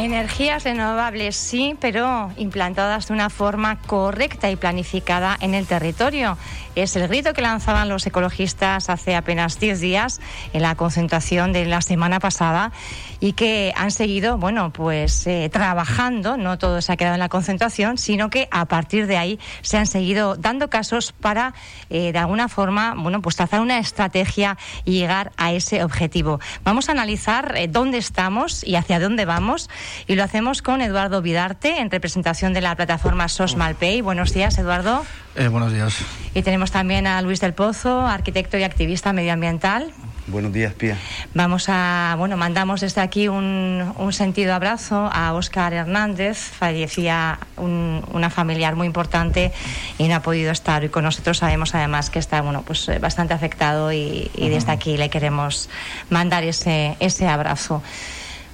Energías 0.00 0.64
renovables 0.64 1.36
sí, 1.36 1.76
pero 1.78 2.32
implantadas 2.38 3.08
de 3.08 3.12
una 3.12 3.28
forma 3.28 3.78
correcta 3.82 4.50
y 4.50 4.56
planificada 4.56 5.36
en 5.42 5.54
el 5.54 5.66
territorio. 5.66 6.38
Es 6.74 6.96
el 6.96 7.06
grito 7.06 7.34
que 7.34 7.42
lanzaban 7.42 7.90
los 7.90 8.06
ecologistas 8.06 8.88
hace 8.88 9.14
apenas 9.14 9.60
10 9.60 9.78
días 9.78 10.22
en 10.54 10.62
la 10.62 10.74
concentración 10.74 11.52
de 11.52 11.66
la 11.66 11.82
semana 11.82 12.18
pasada 12.18 12.72
y 13.20 13.34
que 13.34 13.72
han 13.76 13.90
seguido, 13.90 14.38
bueno, 14.38 14.72
pues 14.72 15.26
eh, 15.26 15.50
trabajando, 15.52 16.36
no 16.36 16.58
todo 16.58 16.80
se 16.80 16.92
ha 16.92 16.96
quedado 16.96 17.14
en 17.14 17.20
la 17.20 17.28
concentración, 17.28 17.98
sino 17.98 18.30
que 18.30 18.48
a 18.50 18.64
partir 18.64 19.06
de 19.06 19.18
ahí 19.18 19.38
se 19.60 19.76
han 19.76 19.86
seguido 19.86 20.36
dando 20.36 20.70
casos 20.70 21.12
para, 21.12 21.54
eh, 21.90 22.12
de 22.12 22.18
alguna 22.18 22.48
forma, 22.48 22.94
bueno, 22.96 23.20
pues 23.20 23.36
trazar 23.36 23.60
una 23.60 23.78
estrategia 23.78 24.56
y 24.84 24.92
llegar 24.92 25.32
a 25.36 25.52
ese 25.52 25.84
objetivo. 25.84 26.40
Vamos 26.64 26.88
a 26.88 26.92
analizar 26.92 27.54
eh, 27.56 27.68
dónde 27.68 27.98
estamos 27.98 28.64
y 28.64 28.76
hacia 28.76 28.98
dónde 28.98 29.26
vamos 29.26 29.68
y 30.06 30.14
lo 30.14 30.24
hacemos 30.24 30.62
con 30.62 30.80
Eduardo 30.80 31.20
Vidarte 31.20 31.78
en 31.78 31.90
representación 31.90 32.54
de 32.54 32.62
la 32.62 32.74
plataforma 32.74 33.28
SOSMALPay. 33.28 34.00
Buenos 34.00 34.32
días, 34.32 34.58
Eduardo. 34.58 35.04
buenos 35.50 35.72
días. 35.72 35.98
Y 36.34 36.42
tenemos 36.42 36.70
también 36.70 37.06
a 37.06 37.20
Luis 37.22 37.40
del 37.40 37.52
Pozo, 37.52 38.06
arquitecto 38.06 38.56
y 38.56 38.62
activista 38.62 39.12
medioambiental. 39.12 39.92
Buenos 40.30 40.52
días, 40.52 40.72
Pía. 40.74 40.96
Vamos 41.34 41.66
a, 41.68 42.14
bueno, 42.16 42.36
mandamos 42.36 42.80
desde 42.80 43.00
aquí 43.00 43.28
un, 43.28 43.92
un 43.98 44.12
sentido 44.12 44.54
abrazo 44.54 45.10
a 45.12 45.32
Óscar 45.34 45.72
Hernández. 45.72 46.38
Fallecía 46.38 47.38
un, 47.56 48.04
una 48.12 48.30
familiar 48.30 48.76
muy 48.76 48.86
importante 48.86 49.52
y 49.98 50.08
no 50.08 50.14
ha 50.14 50.22
podido 50.22 50.52
estar 50.52 50.82
hoy 50.82 50.88
con 50.88 51.04
nosotros. 51.04 51.38
Sabemos 51.38 51.74
además 51.74 52.10
que 52.10 52.18
está, 52.20 52.40
bueno, 52.42 52.62
pues 52.62 52.88
eh, 52.88 52.98
bastante 52.98 53.34
afectado 53.34 53.92
y, 53.92 54.30
y 54.34 54.48
desde 54.48 54.70
aquí 54.72 54.96
le 54.96 55.10
queremos 55.10 55.68
mandar 56.10 56.44
ese, 56.44 56.96
ese 57.00 57.26
abrazo. 57.26 57.82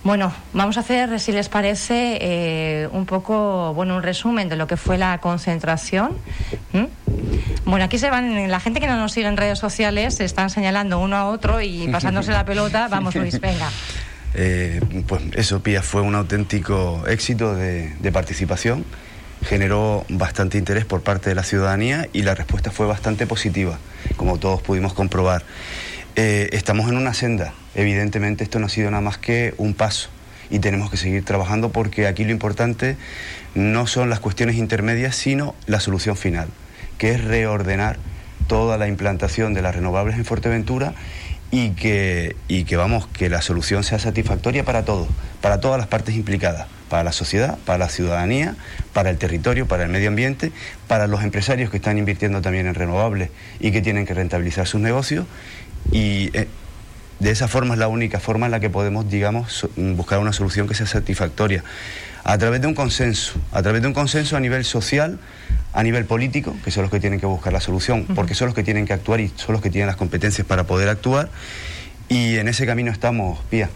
Bueno, 0.03 0.33
vamos 0.53 0.77
a 0.77 0.81
hacer, 0.81 1.19
si 1.19 1.33
les 1.33 1.49
parece, 1.49 2.19
eh, 2.21 2.89
un 2.93 3.07
poco, 3.07 3.75
bueno, 3.75 3.97
un 3.97 4.05
resumen 4.05 4.49
de 4.49 4.55
lo 4.55 4.69
que 4.69 4.77
fue 4.77 4.99
la 4.99 5.19
concentración. 5.19 6.17
¿Mm? 6.73 7.06
Bueno, 7.67 7.85
aquí 7.85 7.99
se 7.99 8.09
van, 8.11 8.49
la 8.49 8.61
gente 8.61 8.81
que 8.81 8.87
no 8.87 8.97
nos 8.97 9.13
sigue 9.13 9.27
en 9.27 9.37
redes 9.37 9.59
sociales 9.59 10.15
se 10.15 10.25
están 10.25 10.51
señalando 10.51 11.01
uno 11.01 11.17
a 11.17 11.27
otro 11.27 11.61
y 11.61 11.89
pasándose 11.93 12.31
la 12.31 12.45
pelota. 12.45 12.89
Vamos, 12.89 13.15
Luis, 13.15 13.41
venga. 13.41 13.69
Eh, 14.39 14.83
pues 15.07 15.23
eso, 15.33 15.63
Pía, 15.63 15.81
fue 15.81 16.03
un 16.03 16.15
auténtico 16.15 17.07
éxito 17.07 17.55
de, 17.55 17.95
de 18.01 18.13
participación. 18.13 18.85
Generó 19.43 20.05
bastante 20.11 20.59
interés 20.59 20.85
por 20.85 21.01
parte 21.03 21.31
de 21.31 21.35
la 21.35 21.43
ciudadanía 21.43 22.07
y 22.13 22.21
la 22.21 22.35
respuesta 22.35 22.71
fue 22.71 22.85
bastante 22.85 23.27
positiva, 23.27 23.79
como 24.17 24.37
todos 24.37 24.61
pudimos 24.61 24.93
comprobar. 24.93 25.43
Eh, 26.17 26.51
estamos 26.53 26.91
en 26.91 26.99
una 26.99 27.15
senda. 27.15 27.55
Evidentemente 27.75 28.45
esto 28.45 28.59
no 28.59 28.67
ha 28.67 28.69
sido 28.69 28.91
nada 28.91 29.01
más 29.01 29.17
que 29.17 29.55
un 29.57 29.73
paso 29.73 30.11
y 30.51 30.59
tenemos 30.59 30.91
que 30.91 30.97
seguir 30.97 31.25
trabajando 31.25 31.71
porque 31.71 32.07
aquí 32.07 32.25
lo 32.25 32.31
importante 32.31 32.97
no 33.55 33.87
son 33.87 34.11
las 34.11 34.21
cuestiones 34.21 34.57
intermedias, 34.57 35.17
sino 35.17 35.55
la 35.67 35.81
solución 35.81 36.17
final, 36.17 36.49
que 36.99 37.11
es 37.13 37.25
reordenar 37.25 37.99
toda 38.47 38.79
la 38.79 38.89
implantación 38.89 39.55
de 39.55 39.63
las 39.63 39.75
renovables 39.75 40.17
en 40.17 40.25
Fuerteventura 40.25 40.95
y 41.51 41.71
que, 41.71 42.37
y 42.49 42.65
que 42.65 42.77
vamos, 42.77 43.07
que 43.07 43.29
la 43.29 43.43
solución 43.43 43.85
sea 43.85 43.99
satisfactoria 43.99 44.65
para 44.65 44.85
todos, 44.85 45.09
para 45.41 45.61
todas 45.61 45.79
las 45.79 45.87
partes 45.87 46.15
implicadas, 46.15 46.67
para 46.89 47.05
la 47.05 47.13
sociedad, 47.13 47.59
para 47.65 47.79
la 47.79 47.89
ciudadanía, 47.89 48.57
para 48.93 49.11
el 49.11 49.19
territorio, 49.19 49.67
para 49.67 49.85
el 49.85 49.91
medio 49.91 50.09
ambiente, 50.09 50.53
para 50.89 51.07
los 51.07 51.23
empresarios 51.23 51.71
que 51.71 51.77
están 51.77 51.99
invirtiendo 51.99 52.41
también 52.43 52.67
en 52.67 52.75
renovables 52.75 53.31
y 53.61 53.71
que 53.71 53.81
tienen 53.81 54.07
que 54.07 54.15
rentabilizar 54.15 54.67
sus 54.67 54.81
negocios 54.81 55.27
y 55.93 56.31
eh, 56.37 56.49
de 57.19 57.31
esa 57.31 57.49
forma 57.49 57.75
es 57.75 57.81
la 57.81 57.89
única 57.89 58.21
forma 58.21 58.47
en 58.47 58.53
la 58.53 58.61
que 58.61 58.69
podemos, 58.69 59.09
digamos, 59.09 59.67
buscar 59.77 60.19
una 60.19 60.33
solución 60.33 60.69
que 60.69 60.75
sea 60.75 60.87
satisfactoria. 60.87 61.65
A 62.29 62.39
través 62.39 62.61
de 62.61 62.67
un 62.67 62.75
consenso, 62.75 63.39
a 63.53 63.63
través 63.63 63.83
de 63.83 63.87
un 63.87 63.95
consenso 63.95 64.37
a 64.37 64.41
nivel 64.41 64.65
social, 64.65 65.21
a 65.73 65.83
nivel 65.85 66.07
político, 66.07 66.57
que 66.65 66.73
son 66.73 66.83
los 66.83 66.91
que 66.91 66.99
tienen 66.99 67.21
que 67.21 67.27
buscar 67.27 67.53
la 67.53 67.61
solución, 67.61 68.05
porque 68.17 68.35
son 68.35 68.47
los 68.47 68.55
que 68.57 68.65
tienen 68.65 68.85
que 68.85 68.93
actuar 68.93 69.21
y 69.21 69.33
son 69.37 69.53
los 69.53 69.63
que 69.63 69.71
tienen 69.71 69.87
las 69.87 69.95
competencias 69.95 70.45
para 70.45 70.65
poder 70.65 70.89
actuar. 70.89 71.29
Y 72.09 72.35
en 72.39 72.49
ese 72.49 72.67
camino 72.67 72.91
estamos, 72.91 73.39
Pía. 73.49 73.71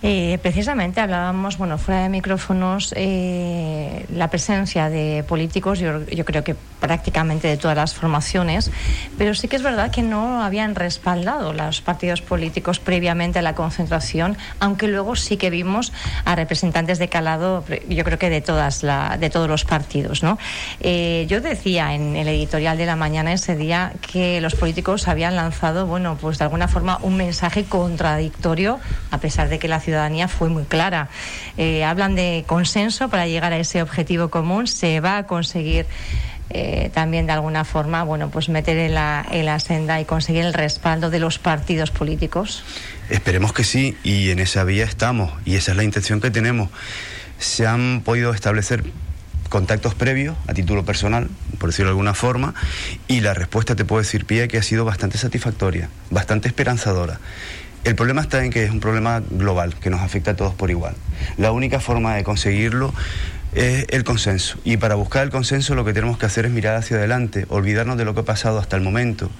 Eh, 0.00 0.38
precisamente 0.42 1.00
hablábamos, 1.00 1.58
bueno, 1.58 1.76
fuera 1.76 2.02
de 2.02 2.08
micrófonos, 2.08 2.94
eh, 2.96 4.06
la 4.14 4.30
presencia 4.30 4.88
de 4.88 5.24
políticos, 5.26 5.80
yo, 5.80 6.06
yo, 6.06 6.24
creo 6.24 6.44
que 6.44 6.54
prácticamente 6.78 7.48
de 7.48 7.56
todas 7.56 7.76
las 7.76 7.94
formaciones, 7.94 8.70
pero 9.16 9.34
sí 9.34 9.48
que 9.48 9.56
es 9.56 9.62
verdad 9.62 9.90
que 9.90 10.02
no 10.02 10.42
habían 10.42 10.76
respaldado 10.76 11.52
los 11.52 11.80
partidos 11.80 12.22
políticos 12.22 12.78
previamente 12.78 13.40
a 13.40 13.42
la 13.42 13.56
concentración, 13.56 14.36
aunque 14.60 14.86
luego 14.86 15.16
sí 15.16 15.36
que 15.36 15.50
vimos 15.50 15.92
a 16.24 16.36
representantes 16.36 17.00
de 17.00 17.08
calado, 17.08 17.64
yo 17.88 18.04
creo 18.04 18.18
que 18.18 18.30
de 18.30 18.40
todas 18.40 18.84
la, 18.84 19.16
de 19.18 19.30
todos 19.30 19.48
los 19.48 19.64
partidos, 19.64 20.22
¿no? 20.22 20.38
Eh, 20.78 21.26
yo 21.28 21.40
decía 21.40 21.94
en 21.94 22.14
el 22.14 22.28
editorial 22.28 22.78
de 22.78 22.86
la 22.86 22.94
mañana 22.94 23.32
ese 23.32 23.56
día 23.56 23.92
que 24.00 24.40
los 24.40 24.54
políticos 24.54 25.08
habían 25.08 25.34
lanzado, 25.34 25.86
bueno, 25.86 26.16
pues 26.20 26.38
de 26.38 26.44
alguna 26.44 26.68
forma 26.68 26.98
un 27.02 27.16
mensaje 27.16 27.64
contradictorio, 27.64 28.78
a 29.10 29.18
pesar 29.18 29.48
de 29.48 29.58
que 29.58 29.66
la 29.66 29.80
ciudadanía 29.88 30.28
fue 30.28 30.50
muy 30.50 30.64
clara. 30.64 31.08
Eh, 31.56 31.82
hablan 31.82 32.14
de 32.14 32.44
consenso 32.46 33.08
para 33.08 33.26
llegar 33.26 33.54
a 33.54 33.58
ese 33.58 33.80
objetivo 33.80 34.28
común. 34.28 34.66
Se 34.66 35.00
va 35.00 35.16
a 35.16 35.26
conseguir 35.26 35.86
eh, 36.50 36.90
también 36.92 37.26
de 37.26 37.32
alguna 37.32 37.64
forma, 37.64 38.04
bueno, 38.04 38.30
pues 38.30 38.50
meter 38.50 38.76
en 38.76 38.94
la, 38.94 39.24
en 39.30 39.46
la 39.46 39.58
senda 39.60 39.98
y 39.98 40.04
conseguir 40.04 40.44
el 40.44 40.52
respaldo 40.52 41.08
de 41.08 41.20
los 41.20 41.38
partidos 41.38 41.90
políticos. 41.90 42.64
Esperemos 43.08 43.54
que 43.54 43.64
sí, 43.64 43.96
y 44.02 44.28
en 44.30 44.40
esa 44.40 44.64
vía 44.64 44.84
estamos, 44.84 45.32
y 45.46 45.54
esa 45.56 45.70
es 45.70 45.78
la 45.78 45.84
intención 45.84 46.20
que 46.20 46.30
tenemos. 46.30 46.68
Se 47.38 47.66
han 47.66 48.02
podido 48.04 48.34
establecer 48.34 48.84
contactos 49.48 49.94
previos 49.94 50.36
a 50.46 50.52
título 50.52 50.84
personal, 50.84 51.28
por 51.58 51.70
decirlo 51.70 51.88
de 51.88 51.92
alguna 51.92 52.12
forma, 52.12 52.54
y 53.06 53.20
la 53.20 53.32
respuesta 53.32 53.74
te 53.74 53.86
puedo 53.86 54.02
decir, 54.02 54.26
Pía, 54.26 54.48
que 54.48 54.58
ha 54.58 54.62
sido 54.62 54.84
bastante 54.84 55.16
satisfactoria, 55.16 55.88
bastante 56.10 56.48
esperanzadora. 56.48 57.20
El 57.88 57.94
problema 57.94 58.20
está 58.20 58.44
en 58.44 58.50
que 58.50 58.64
es 58.64 58.70
un 58.70 58.80
problema 58.80 59.22
global, 59.30 59.74
que 59.76 59.88
nos 59.88 60.02
afecta 60.02 60.32
a 60.32 60.36
todos 60.36 60.52
por 60.52 60.68
igual. 60.68 60.94
La 61.38 61.52
única 61.52 61.80
forma 61.80 62.16
de 62.16 62.22
conseguirlo 62.22 62.92
es 63.54 63.86
el 63.88 64.04
consenso. 64.04 64.58
Y 64.62 64.76
para 64.76 64.94
buscar 64.94 65.24
el 65.24 65.30
consenso 65.30 65.74
lo 65.74 65.86
que 65.86 65.94
tenemos 65.94 66.18
que 66.18 66.26
hacer 66.26 66.44
es 66.44 66.50
mirar 66.50 66.76
hacia 66.76 66.98
adelante, 66.98 67.46
olvidarnos 67.48 67.96
de 67.96 68.04
lo 68.04 68.12
que 68.12 68.20
ha 68.20 68.24
pasado 68.24 68.58
hasta 68.58 68.76
el 68.76 68.82
momento 68.82 69.30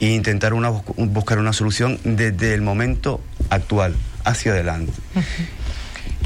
e 0.00 0.08
intentar 0.08 0.52
buscar 0.96 1.38
una 1.38 1.54
solución 1.54 1.98
desde 2.04 2.52
el 2.52 2.60
momento 2.60 3.22
actual, 3.48 3.96
hacia 4.22 4.52
adelante. 4.52 4.92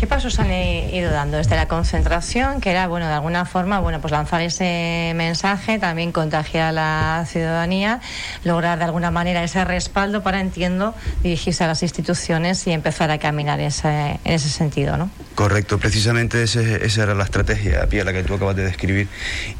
¿Qué 0.02 0.08
pasos 0.08 0.40
han 0.40 0.52
ido 0.52 1.12
dando 1.12 1.36
desde 1.36 1.54
la 1.54 1.68
concentración? 1.68 2.60
Que 2.60 2.72
era, 2.72 2.88
bueno, 2.88 3.06
de 3.06 3.12
alguna 3.12 3.44
forma, 3.44 3.78
bueno, 3.78 4.00
pues 4.00 4.10
lanzar 4.10 4.40
ese 4.40 5.12
mensaje, 5.14 5.78
también 5.78 6.10
contagiar 6.10 6.70
a 6.70 6.72
la 6.72 7.24
ciudadanía, 7.28 8.00
lograr 8.42 8.78
de 8.78 8.84
alguna 8.84 9.12
manera 9.12 9.44
ese 9.44 9.64
respaldo 9.64 10.24
para, 10.24 10.40
entiendo, 10.40 10.92
dirigirse 11.22 11.62
a 11.62 11.68
las 11.68 11.84
instituciones 11.84 12.66
y 12.66 12.72
empezar 12.72 13.12
a 13.12 13.18
caminar 13.18 13.60
en 13.60 13.66
ese 14.24 14.48
sentido, 14.48 14.96
¿no? 14.96 15.08
Correcto, 15.36 15.78
precisamente 15.78 16.42
ese, 16.42 16.84
esa 16.84 17.04
era 17.04 17.14
la 17.14 17.22
estrategia, 17.22 17.86
la 17.88 18.12
que 18.12 18.24
tú 18.24 18.34
acabas 18.34 18.56
de 18.56 18.64
describir. 18.64 19.06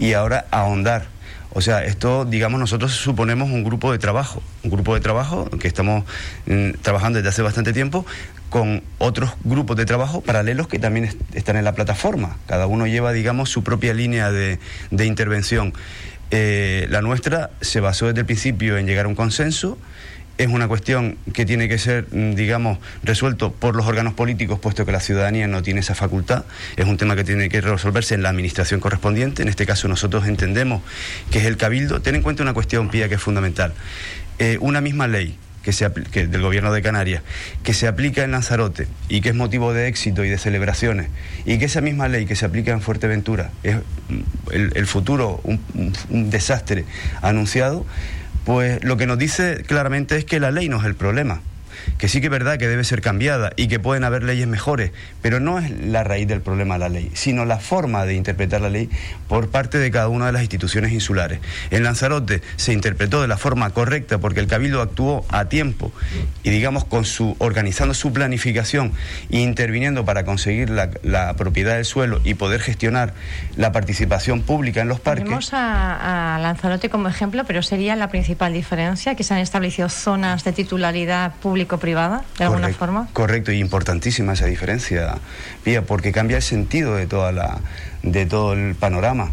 Y 0.00 0.14
ahora 0.14 0.46
ahondar 0.50 1.06
o 1.54 1.60
sea, 1.60 1.84
esto, 1.84 2.24
digamos, 2.24 2.58
nosotros 2.58 2.92
suponemos 2.92 3.50
un 3.50 3.62
grupo 3.62 3.92
de 3.92 3.98
trabajo, 3.98 4.42
un 4.64 4.70
grupo 4.70 4.94
de 4.94 5.00
trabajo 5.00 5.50
que 5.50 5.68
estamos 5.68 6.04
mm, 6.46 6.70
trabajando 6.80 7.18
desde 7.18 7.28
hace 7.28 7.42
bastante 7.42 7.74
tiempo 7.74 8.06
con 8.52 8.82
otros 8.98 9.30
grupos 9.44 9.78
de 9.78 9.86
trabajo 9.86 10.20
paralelos 10.20 10.68
que 10.68 10.78
también 10.78 11.06
est 11.06 11.16
están 11.32 11.56
en 11.56 11.64
la 11.64 11.74
plataforma. 11.74 12.36
Cada 12.46 12.66
uno 12.66 12.86
lleva, 12.86 13.12
digamos, 13.12 13.48
su 13.48 13.64
propia 13.64 13.94
línea 13.94 14.30
de, 14.30 14.58
de 14.90 15.06
intervención. 15.06 15.72
Eh, 16.30 16.86
la 16.90 17.00
nuestra 17.00 17.48
se 17.62 17.80
basó 17.80 18.08
desde 18.08 18.20
el 18.20 18.26
principio 18.26 18.76
en 18.76 18.86
llegar 18.86 19.06
a 19.06 19.08
un 19.08 19.14
consenso 19.14 19.78
es 20.36 20.48
una 20.48 20.68
cuestión 20.68 21.16
que 21.32 21.46
tiene 21.46 21.66
que 21.66 21.78
ser, 21.78 22.06
mm, 22.10 22.34
digamos, 22.34 22.78
resuelto 23.02 23.52
por 23.52 23.74
los 23.74 23.86
órganos 23.86 24.12
políticos, 24.12 24.58
puesto 24.60 24.84
que 24.84 24.92
la 24.92 25.00
ciudadanía 25.00 25.46
no 25.46 25.62
tiene 25.62 25.80
esa 25.80 25.94
facultad. 25.94 26.44
Es 26.76 26.86
un 26.86 26.98
tema 26.98 27.16
que 27.16 27.24
tiene 27.24 27.48
que 27.48 27.60
resolverse 27.62 28.14
en 28.14 28.22
la 28.22 28.28
administración 28.28 28.80
correspondiente. 28.80 29.42
En 29.42 29.48
este 29.48 29.64
caso 29.64 29.88
nosotros 29.88 30.26
entendemos 30.26 30.82
que 31.30 31.38
es 31.38 31.46
el 31.46 31.56
cabildo. 31.56 32.02
Ten 32.02 32.16
en 32.16 32.22
cuenta 32.22 32.42
una 32.42 32.54
cuestión, 32.54 32.90
Pía, 32.90 33.08
que 33.08 33.14
es 33.14 33.22
fundamental. 33.22 33.72
Eh, 34.38 34.58
una 34.60 34.82
misma 34.82 35.06
ley 35.08 35.38
que 35.62 35.72
se 35.72 35.90
que 36.10 36.26
del 36.26 36.42
gobierno 36.42 36.72
de 36.72 36.82
Canarias, 36.82 37.22
que 37.62 37.74
se 37.74 37.86
aplica 37.86 38.24
en 38.24 38.32
Lanzarote 38.32 38.86
y 39.08 39.20
que 39.20 39.30
es 39.30 39.34
motivo 39.34 39.72
de 39.72 39.88
éxito 39.88 40.24
y 40.24 40.28
de 40.28 40.38
celebraciones, 40.38 41.08
y 41.44 41.58
que 41.58 41.66
esa 41.66 41.80
misma 41.80 42.08
ley 42.08 42.26
que 42.26 42.36
se 42.36 42.44
aplica 42.44 42.72
en 42.72 42.80
Fuerteventura 42.80 43.50
es 43.62 43.76
mm, 43.76 43.80
el, 44.50 44.86
futuro, 44.86 45.40
un, 45.44 45.60
un 46.10 46.30
desastre 46.30 46.84
anunciado, 47.20 47.86
pues 48.44 48.82
lo 48.82 48.96
que 48.96 49.06
nos 49.06 49.18
dice 49.18 49.62
claramente 49.66 50.16
es 50.16 50.24
que 50.24 50.40
la 50.40 50.50
ley 50.50 50.68
no 50.68 50.78
es 50.78 50.84
el 50.84 50.94
problema. 50.94 51.40
Que 51.98 52.08
sí 52.08 52.20
que 52.20 52.26
es 52.26 52.30
verdad 52.30 52.58
que 52.58 52.68
debe 52.68 52.84
ser 52.84 53.00
cambiada 53.00 53.52
y 53.56 53.68
que 53.68 53.78
pueden 53.78 54.04
haber 54.04 54.22
leyes 54.22 54.46
mejores, 54.46 54.92
pero 55.20 55.40
no 55.40 55.58
es 55.58 55.70
la 55.70 56.04
raíz 56.04 56.28
del 56.28 56.40
problema 56.40 56.78
la 56.78 56.88
ley, 56.88 57.10
sino 57.14 57.44
la 57.44 57.58
forma 57.58 58.04
de 58.04 58.14
interpretar 58.14 58.60
la 58.60 58.70
ley 58.70 58.88
por 59.28 59.50
parte 59.50 59.78
de 59.78 59.90
cada 59.90 60.08
una 60.08 60.26
de 60.26 60.32
las 60.32 60.42
instituciones 60.42 60.92
insulares. 60.92 61.40
En 61.70 61.84
Lanzarote 61.84 62.42
se 62.56 62.72
interpretó 62.72 63.22
de 63.22 63.28
la 63.28 63.36
forma 63.36 63.70
correcta 63.70 64.18
porque 64.18 64.40
el 64.40 64.46
Cabildo 64.46 64.80
actuó 64.80 65.24
a 65.28 65.46
tiempo 65.46 65.92
y 66.42 66.50
digamos 66.50 66.84
con 66.84 67.04
su 67.04 67.36
organizando 67.38 67.94
su 67.94 68.12
planificación 68.12 68.92
e 69.30 69.38
interviniendo 69.40 70.04
para 70.04 70.24
conseguir 70.24 70.70
la, 70.70 71.34
propiedad 71.36 71.76
del 71.76 71.84
suelo 71.84 72.20
y 72.24 72.34
poder 72.34 72.60
gestionar 72.60 73.14
la 73.56 73.72
participación 73.72 74.42
pública 74.42 74.80
en 74.80 74.88
los 74.88 75.00
parques. 75.00 75.24
Tenemos 75.24 75.50
a, 75.52 76.38
Lanzarote 76.40 76.90
como 76.90 77.08
ejemplo, 77.08 77.44
pero 77.44 77.62
sería 77.62 77.96
la 77.96 78.08
principal 78.08 78.52
diferencia 78.52 79.14
que 79.14 79.24
se 79.24 79.34
han 79.34 79.40
establecido 79.40 79.88
zonas 79.88 80.44
de 80.44 80.52
titularidad 80.52 81.34
público-privada, 81.72 82.24
de 82.38 82.44
alguna 82.44 82.68
forma. 82.70 83.08
Correcto, 83.12 83.52
y 83.52 83.58
importantísima 83.58 84.34
esa 84.34 84.46
diferencia, 84.46 85.14
Pía, 85.64 85.82
porque 85.82 86.12
cambia 86.12 86.36
el 86.36 86.42
sentido 86.42 86.96
de, 86.96 87.06
toda 87.06 87.32
la, 87.32 87.60
de 88.02 88.26
todo 88.26 88.52
el 88.52 88.74
panorama. 88.74 89.30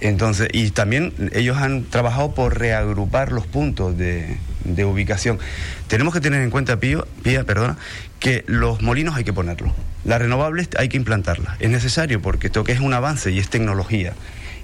Entonces, 0.00 0.48
y 0.52 0.70
también 0.70 1.12
ellos 1.32 1.58
han 1.58 1.84
trabajado 1.84 2.34
por 2.34 2.58
reagrupar 2.58 3.30
los 3.30 3.46
puntos 3.46 3.96
de, 3.96 4.36
de 4.64 4.84
ubicación. 4.84 5.38
Tenemos 5.86 6.12
que 6.12 6.20
tener 6.20 6.42
en 6.42 6.50
cuenta, 6.50 6.80
Pío, 6.80 7.06
Pía, 7.22 7.44
perdona, 7.44 7.76
que 8.18 8.44
los 8.48 8.82
molinos 8.82 9.16
hay 9.16 9.22
que 9.22 9.32
ponerlos. 9.32 9.72
Las 10.04 10.20
renovables 10.20 10.68
hay 10.76 10.88
que 10.88 10.96
implantarlas. 10.96 11.54
Es 11.60 11.70
necesario 11.70 12.20
porque 12.20 12.48
esto 12.48 12.64
que 12.64 12.72
es 12.72 12.80
un 12.80 12.92
avance 12.92 13.30
y 13.30 13.38
es 13.38 13.48
tecnología. 13.48 14.14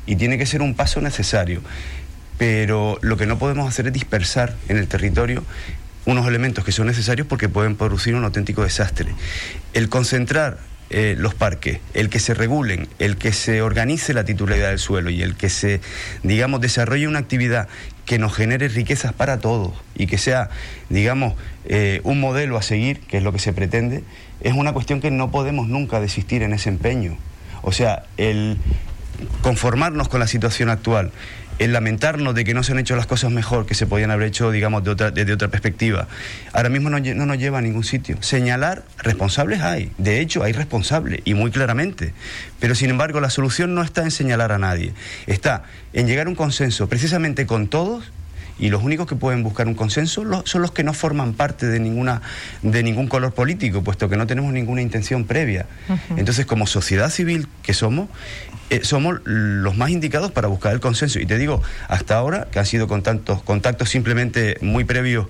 Y 0.06 0.16
tiene 0.16 0.38
que 0.38 0.46
ser 0.46 0.62
un 0.62 0.74
paso 0.74 1.00
necesario. 1.00 1.60
Pero 2.38 2.98
lo 3.02 3.16
que 3.16 3.26
no 3.26 3.38
podemos 3.38 3.68
hacer 3.68 3.88
es 3.88 3.92
dispersar 3.92 4.56
en 4.68 4.78
el 4.78 4.88
territorio 4.88 5.44
unos 6.08 6.26
elementos 6.26 6.64
que 6.64 6.72
son 6.72 6.86
necesarios 6.86 7.26
porque 7.26 7.50
pueden 7.50 7.76
producir 7.76 8.14
un 8.14 8.24
auténtico 8.24 8.62
desastre. 8.62 9.14
El 9.74 9.90
concentrar 9.90 10.58
eh, 10.88 11.16
los 11.18 11.34
parques, 11.34 11.80
el 11.92 12.08
que 12.08 12.18
se 12.18 12.32
regulen, 12.32 12.88
el 12.98 13.18
que 13.18 13.34
se 13.34 13.60
organice 13.60 14.14
la 14.14 14.24
titularidad 14.24 14.70
del 14.70 14.78
suelo 14.78 15.10
y 15.10 15.22
el 15.22 15.36
que 15.36 15.50
se, 15.50 15.82
digamos, 16.22 16.62
desarrolle 16.62 17.06
una 17.06 17.18
actividad 17.18 17.68
que 18.06 18.18
nos 18.18 18.34
genere 18.34 18.68
riquezas 18.68 19.12
para 19.12 19.38
todos 19.38 19.74
y 19.96 20.06
que 20.06 20.16
sea, 20.16 20.48
digamos, 20.88 21.34
eh, 21.66 22.00
un 22.04 22.20
modelo 22.20 22.56
a 22.56 22.62
seguir, 22.62 23.00
que 23.00 23.18
es 23.18 23.22
lo 23.22 23.30
que 23.30 23.38
se 23.38 23.52
pretende, 23.52 24.02
es 24.40 24.54
una 24.54 24.72
cuestión 24.72 25.02
que 25.02 25.10
no 25.10 25.30
podemos 25.30 25.68
nunca 25.68 26.00
desistir 26.00 26.42
en 26.42 26.54
ese 26.54 26.70
empeño. 26.70 27.18
O 27.60 27.72
sea, 27.72 28.04
el 28.16 28.56
conformarnos 29.42 30.08
con 30.08 30.20
la 30.20 30.26
situación 30.26 30.70
actual, 30.70 31.12
el 31.58 31.72
lamentarnos 31.72 32.34
de 32.34 32.44
que 32.44 32.54
no 32.54 32.62
se 32.62 32.72
han 32.72 32.78
hecho 32.78 32.96
las 32.96 33.06
cosas 33.06 33.30
mejor, 33.30 33.66
que 33.66 33.74
se 33.74 33.86
podían 33.86 34.10
haber 34.10 34.28
hecho, 34.28 34.50
digamos, 34.50 34.84
de 34.84 34.90
otra, 34.90 35.10
desde 35.10 35.32
otra 35.32 35.48
perspectiva, 35.48 36.08
ahora 36.52 36.68
mismo 36.68 36.90
no, 36.90 36.98
no, 37.00 37.26
nos 37.26 37.38
lleva 37.38 37.58
a 37.58 37.62
ningún 37.62 37.84
sitio. 37.84 38.16
Señalar 38.20 38.84
responsables 38.98 39.60
hay, 39.60 39.92
de 39.98 40.20
hecho 40.20 40.42
hay 40.42 40.52
responsables, 40.52 41.20
y 41.24 41.34
muy 41.34 41.50
claramente, 41.50 42.12
pero 42.60 42.74
sin 42.74 42.90
embargo 42.90 43.20
la 43.20 43.30
solución 43.30 43.74
no 43.74 43.82
está 43.82 44.02
en 44.02 44.10
señalar 44.10 44.52
a 44.52 44.58
nadie, 44.58 44.92
está 45.26 45.64
en 45.92 46.06
llegar 46.06 46.26
a 46.26 46.30
un 46.30 46.36
consenso 46.36 46.88
precisamente 46.88 47.46
con 47.46 47.68
todos 47.68 48.12
y 48.58 48.70
los 48.70 48.82
únicos 48.82 49.06
que 49.06 49.16
pueden 49.16 49.42
buscar 49.42 49.66
un 49.68 49.74
consenso 49.74 50.24
son 50.44 50.62
los 50.62 50.72
que 50.72 50.82
no 50.82 50.92
forman 50.92 51.34
parte 51.34 51.66
de 51.66 51.80
ninguna 51.80 52.22
de 52.62 52.82
ningún 52.82 53.08
color 53.08 53.32
político, 53.32 53.82
puesto 53.82 54.08
que 54.08 54.16
no 54.16 54.26
tenemos 54.26 54.52
ninguna 54.52 54.82
intención 54.82 55.24
previa. 55.24 55.66
Uh 55.88 55.92
-huh. 55.92 56.18
Entonces, 56.18 56.46
como 56.46 56.66
sociedad 56.66 57.10
civil 57.10 57.48
que 57.62 57.74
somos, 57.74 58.08
eh, 58.70 58.80
somos 58.82 59.20
los 59.24 59.76
más 59.76 59.90
indicados 59.90 60.30
para 60.32 60.48
buscar 60.48 60.72
el 60.72 60.80
consenso. 60.80 61.20
Y 61.20 61.26
te 61.26 61.38
digo, 61.38 61.62
hasta 61.88 62.16
ahora, 62.16 62.48
que 62.50 62.58
han 62.58 62.66
sido 62.66 62.86
contactos, 62.88 63.42
contactos 63.42 63.88
simplemente 63.88 64.58
muy 64.60 64.84
previos 64.84 65.26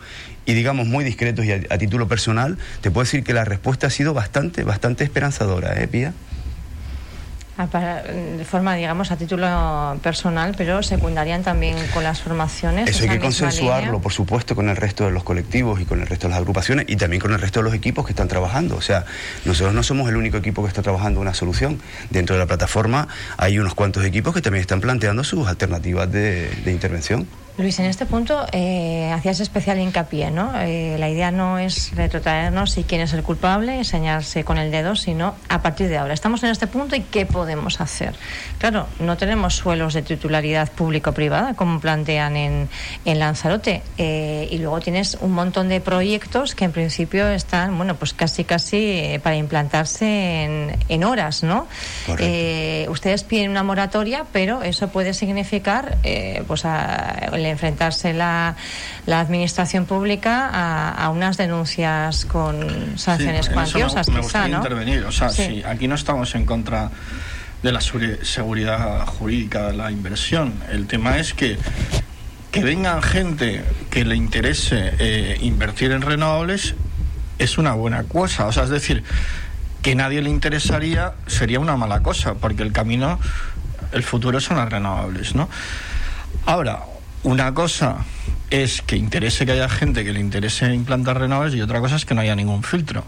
y 0.46 0.54
digamos 0.54 0.86
muy 0.86 1.04
discretos 1.04 1.44
y 1.44 1.52
a, 1.52 1.60
a 1.70 1.78
título 1.78 2.08
personal, 2.08 2.56
te 2.80 2.90
puedo 2.90 3.04
decir 3.04 3.22
que 3.22 3.34
la 3.34 3.44
respuesta 3.44 3.86
ha 3.86 3.90
sido 3.90 4.14
bastante, 4.14 4.64
bastante 4.64 5.04
esperanzadora, 5.04 5.80
¿eh, 5.80 5.86
Pía? 5.86 6.14
De 7.66 8.44
forma, 8.44 8.76
digamos, 8.76 9.10
a 9.10 9.16
título 9.16 9.98
personal, 10.00 10.54
pero 10.56 10.80
secundarían 10.82 11.42
también 11.42 11.76
con 11.92 12.04
las 12.04 12.22
formaciones. 12.22 12.88
Eso 12.88 13.02
hay 13.02 13.08
que 13.10 13.18
consensuarlo, 13.18 13.86
línea. 13.86 14.00
por 14.00 14.12
supuesto, 14.12 14.54
con 14.54 14.68
el 14.68 14.76
resto 14.76 15.04
de 15.04 15.10
los 15.10 15.24
colectivos 15.24 15.80
y 15.80 15.84
con 15.84 16.00
el 16.00 16.06
resto 16.06 16.28
de 16.28 16.30
las 16.30 16.38
agrupaciones 16.38 16.86
y 16.88 16.96
también 16.96 17.20
con 17.20 17.32
el 17.32 17.40
resto 17.40 17.58
de 17.58 17.64
los 17.64 17.74
equipos 17.74 18.06
que 18.06 18.12
están 18.12 18.28
trabajando. 18.28 18.76
O 18.76 18.80
sea, 18.80 19.04
nosotros 19.44 19.74
no 19.74 19.82
somos 19.82 20.08
el 20.08 20.16
único 20.16 20.36
equipo 20.36 20.62
que 20.62 20.68
está 20.68 20.82
trabajando 20.82 21.20
una 21.20 21.34
solución. 21.34 21.80
Dentro 22.10 22.36
de 22.36 22.40
la 22.40 22.46
plataforma 22.46 23.08
hay 23.36 23.58
unos 23.58 23.74
cuantos 23.74 24.04
equipos 24.04 24.34
que 24.34 24.40
también 24.40 24.60
están 24.60 24.80
planteando 24.80 25.24
sus 25.24 25.48
alternativas 25.48 26.10
de, 26.12 26.48
de 26.64 26.70
intervención. 26.70 27.26
Luis, 27.58 27.76
en 27.80 27.86
este 27.86 28.06
punto 28.06 28.46
eh, 28.52 29.10
hacías 29.12 29.40
especial 29.40 29.80
hincapié, 29.80 30.30
¿no? 30.30 30.52
Eh, 30.60 30.94
la 30.96 31.08
idea 31.08 31.32
no 31.32 31.58
es 31.58 31.90
retrotraernos 31.96 32.78
y 32.78 32.84
quién 32.84 33.00
es 33.00 33.12
el 33.14 33.24
culpable, 33.24 33.78
enseñarse 33.78 34.44
con 34.44 34.58
el 34.58 34.70
dedo, 34.70 34.94
sino 34.94 35.34
a 35.48 35.60
partir 35.60 35.88
de 35.88 35.98
ahora. 35.98 36.14
Estamos 36.14 36.40
en 36.44 36.50
este 36.50 36.68
punto 36.68 36.94
y 36.94 37.00
qué 37.00 37.26
podemos 37.26 37.80
hacer. 37.80 38.14
Claro, 38.58 38.86
no 39.00 39.16
tenemos 39.16 39.56
suelos 39.56 39.94
de 39.94 40.02
titularidad 40.02 40.70
público-privada, 40.70 41.54
como 41.54 41.80
plantean 41.80 42.36
en, 42.36 42.68
en 43.04 43.18
Lanzarote, 43.18 43.82
eh, 43.96 44.46
y 44.52 44.58
luego 44.58 44.78
tienes 44.78 45.18
un 45.20 45.32
montón 45.32 45.68
de 45.68 45.80
proyectos 45.80 46.54
que 46.54 46.64
en 46.64 46.70
principio 46.70 47.26
están, 47.28 47.76
bueno, 47.76 47.96
pues 47.96 48.14
casi 48.14 48.44
casi 48.44 49.18
para 49.24 49.34
implantarse 49.34 50.44
en, 50.44 50.76
en 50.88 51.02
horas, 51.02 51.42
¿no? 51.42 51.66
ustedes 52.88 53.24
piden 53.24 53.50
una 53.50 53.64
moratoria, 53.64 54.24
pero 54.32 54.62
eso 54.62 54.88
puede 54.88 55.12
significar, 55.12 55.98
pues, 56.46 56.64
a, 56.64 57.47
enfrentarse 57.50 58.12
la, 58.12 58.56
la 59.06 59.20
administración 59.20 59.86
pública 59.86 60.48
a, 60.52 61.04
a, 61.04 61.10
unas 61.10 61.36
denuncias 61.36 62.24
con 62.24 62.98
sanciones 62.98 63.46
sí, 63.46 63.52
cuantiosas, 63.52 64.08
me, 64.08 64.16
me 64.16 64.20
quizá, 64.20 64.48
¿no? 64.48 64.58
intervenir. 64.58 65.04
O 65.04 65.12
sea, 65.12 65.30
sí. 65.30 65.46
sí. 65.46 65.62
aquí 65.64 65.88
no 65.88 65.94
estamos 65.94 66.34
en 66.34 66.44
contra 66.44 66.90
de 67.62 67.72
la 67.72 67.80
seguridad 67.80 69.06
jurídica 69.06 69.68
de 69.68 69.72
la 69.74 69.90
inversión. 69.90 70.54
El 70.70 70.86
tema 70.86 71.18
es 71.18 71.34
que 71.34 71.58
que 72.50 72.62
vengan 72.62 73.02
gente 73.02 73.64
que 73.90 74.04
le 74.04 74.16
interese 74.16 74.94
eh, 74.98 75.38
invertir 75.42 75.92
en 75.92 76.02
renovables 76.02 76.74
es 77.38 77.58
una 77.58 77.74
buena 77.74 78.04
cosa. 78.04 78.46
O 78.46 78.52
sea, 78.52 78.64
es 78.64 78.70
decir, 78.70 79.04
que 79.82 79.94
nadie 79.94 80.22
le 80.22 80.30
interesaría 80.30 81.12
sería 81.26 81.60
una 81.60 81.76
mala 81.76 82.02
cosa, 82.02 82.34
porque 82.34 82.62
el 82.62 82.72
camino, 82.72 83.20
el 83.92 84.02
futuro 84.02 84.40
son 84.40 84.56
las 84.56 84.68
renovables, 84.70 85.34
¿no? 85.34 85.48
Ahora, 86.46 86.80
una 87.28 87.52
cosa 87.52 88.06
es 88.48 88.80
que 88.80 88.96
interese 88.96 89.44
que 89.44 89.52
haya 89.52 89.68
gente 89.68 90.02
que 90.02 90.14
le 90.14 90.20
interese 90.20 90.72
implantar 90.72 91.20
renovables 91.20 91.54
y 91.54 91.60
otra 91.60 91.78
cosa 91.80 91.96
es 91.96 92.06
que 92.06 92.14
no 92.14 92.22
haya 92.22 92.34
ningún 92.34 92.62
filtro. 92.62 93.04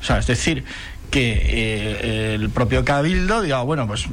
O 0.00 0.04
sea, 0.04 0.18
es 0.18 0.28
decir, 0.28 0.64
que 1.10 1.32
eh, 1.32 2.34
el 2.34 2.50
propio 2.50 2.84
cabildo 2.84 3.42
diga 3.42 3.62
bueno 3.62 3.86
pues 3.86 4.06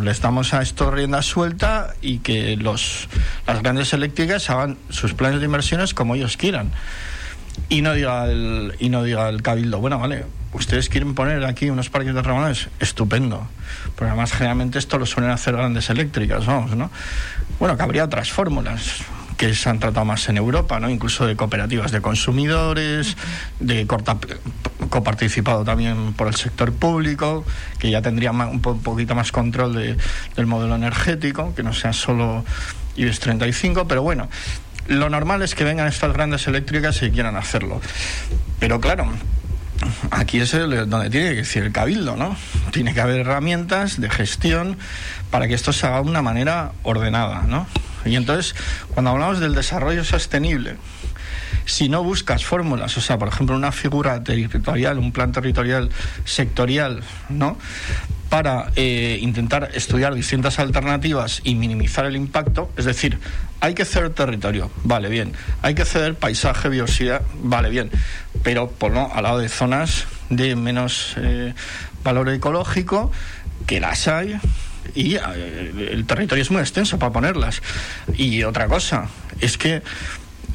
le 0.00 0.10
estamos 0.10 0.54
a 0.54 0.62
esto 0.62 0.90
rienda 0.90 1.22
suelta 1.22 1.94
y 2.00 2.18
que 2.18 2.56
los 2.56 3.08
las 3.46 3.62
grandes 3.62 3.92
eléctricas 3.92 4.50
hagan 4.50 4.76
sus 4.88 5.14
planes 5.14 5.40
de 5.40 5.46
inversiones 5.46 5.94
como 5.94 6.14
ellos 6.14 6.36
quieran 6.36 6.72
y 7.68 7.82
no 7.82 7.92
diga 7.94 8.26
el 8.26 8.74
y 8.80 8.88
no 8.88 9.04
diga 9.04 9.28
el 9.28 9.42
cabildo 9.42 9.78
bueno 9.78 9.98
vale 9.98 10.24
ustedes 10.52 10.88
quieren 10.88 11.14
poner 11.14 11.44
aquí 11.44 11.70
unos 11.70 11.90
parques 11.90 12.14
de 12.14 12.22
renovables 12.22 12.68
estupendo 12.80 13.46
pero 13.96 14.08
además 14.08 14.32
generalmente 14.32 14.78
esto 14.78 14.98
lo 14.98 15.06
suelen 15.06 15.30
hacer 15.30 15.56
grandes 15.56 15.90
eléctricas 15.90 16.46
vamos 16.46 16.76
no 16.76 16.90
bueno 17.58 17.76
que 17.76 17.82
habría 17.82 18.04
otras 18.04 18.30
fórmulas 18.30 19.02
que 19.38 19.54
se 19.54 19.70
han 19.70 19.78
tratado 19.78 20.04
más 20.04 20.28
en 20.28 20.36
Europa, 20.36 20.80
¿no? 20.80 20.90
incluso 20.90 21.24
de 21.24 21.36
cooperativas 21.36 21.92
de 21.92 22.00
consumidores, 22.00 23.16
de 23.60 23.86
corta, 23.86 24.18
coparticipado 24.90 25.64
también 25.64 26.12
por 26.14 26.26
el 26.26 26.34
sector 26.34 26.72
público, 26.72 27.44
que 27.78 27.88
ya 27.88 28.02
tendría 28.02 28.32
un, 28.32 28.60
po 28.60 28.72
un, 28.72 28.82
poquito 28.82 29.14
más 29.14 29.30
control 29.30 29.74
de, 29.74 29.96
del 30.34 30.46
modelo 30.46 30.74
energético, 30.74 31.54
que 31.54 31.62
no 31.62 31.72
sea 31.72 31.92
solo 31.92 32.44
IBEX 32.96 33.20
35, 33.20 33.86
pero 33.86 34.02
bueno, 34.02 34.28
lo 34.88 35.08
normal 35.08 35.42
es 35.42 35.54
que 35.54 35.62
vengan 35.62 35.86
estas 35.86 36.12
grandes 36.12 36.48
eléctricas 36.48 37.00
y 37.02 37.10
quieran 37.10 37.36
hacerlo. 37.36 37.80
Pero 38.58 38.80
claro, 38.80 39.06
aquí 40.10 40.40
es 40.40 40.52
donde 40.52 41.10
tiene 41.10 41.30
que 41.30 41.36
decir 41.36 41.62
el 41.64 41.72
cabildo, 41.72 42.16
¿no? 42.16 42.36
Tiene 42.72 42.94
que 42.94 43.00
haber 43.00 43.20
herramientas 43.20 44.00
de 44.00 44.08
gestión 44.10 44.78
para 45.30 45.48
que 45.48 45.54
esto 45.54 45.72
se 45.72 45.86
haga 45.86 46.02
de 46.02 46.08
una 46.08 46.22
manera 46.22 46.72
ordenada, 46.82 47.42
¿no? 47.42 47.66
Y 48.04 48.16
entonces, 48.16 48.54
cuando 48.94 49.10
hablamos 49.10 49.40
del 49.40 49.54
desarrollo 49.54 50.04
sostenible, 50.04 50.76
si 51.66 51.88
no 51.88 52.02
buscas 52.02 52.44
fórmulas, 52.44 52.96
o 52.96 53.00
sea, 53.00 53.18
por 53.18 53.28
ejemplo, 53.28 53.54
una 53.54 53.72
figura 53.72 54.22
territorial, 54.24 54.98
un 54.98 55.12
plan 55.12 55.32
territorial 55.32 55.90
sectorial, 56.24 57.02
¿no? 57.28 57.58
Para 58.28 58.70
eh, 58.76 59.18
intentar 59.20 59.70
estudiar 59.74 60.14
distintas 60.14 60.58
alternativas 60.58 61.40
y 61.44 61.54
minimizar 61.54 62.04
el 62.04 62.16
impacto, 62.16 62.70
es 62.76 62.84
decir, 62.84 63.18
hay 63.60 63.74
que 63.74 63.84
ceder 63.84 64.10
territorio, 64.10 64.70
vale, 64.84 65.08
bien, 65.08 65.32
hay 65.62 65.74
que 65.74 65.84
ceder 65.84 66.14
paisaje, 66.14 66.68
biodiversidad, 66.68 67.22
vale, 67.42 67.70
bien, 67.70 67.90
pero 68.42 68.70
por 68.70 68.92
no, 68.92 69.10
al 69.12 69.22
lado 69.22 69.38
de 69.38 69.48
zonas 69.48 70.06
de 70.30 70.56
menos 70.56 71.14
eh, 71.16 71.54
valor 72.04 72.28
ecológico, 72.28 73.10
que 73.66 73.80
las 73.80 74.08
hay, 74.08 74.38
y 74.94 75.16
eh, 75.16 75.90
el 75.92 76.06
territorio 76.06 76.42
es 76.42 76.50
muy 76.50 76.60
extenso 76.60 76.98
para 76.98 77.12
ponerlas. 77.12 77.62
Y 78.16 78.42
otra 78.44 78.66
cosa, 78.66 79.08
es 79.40 79.58
que 79.58 79.82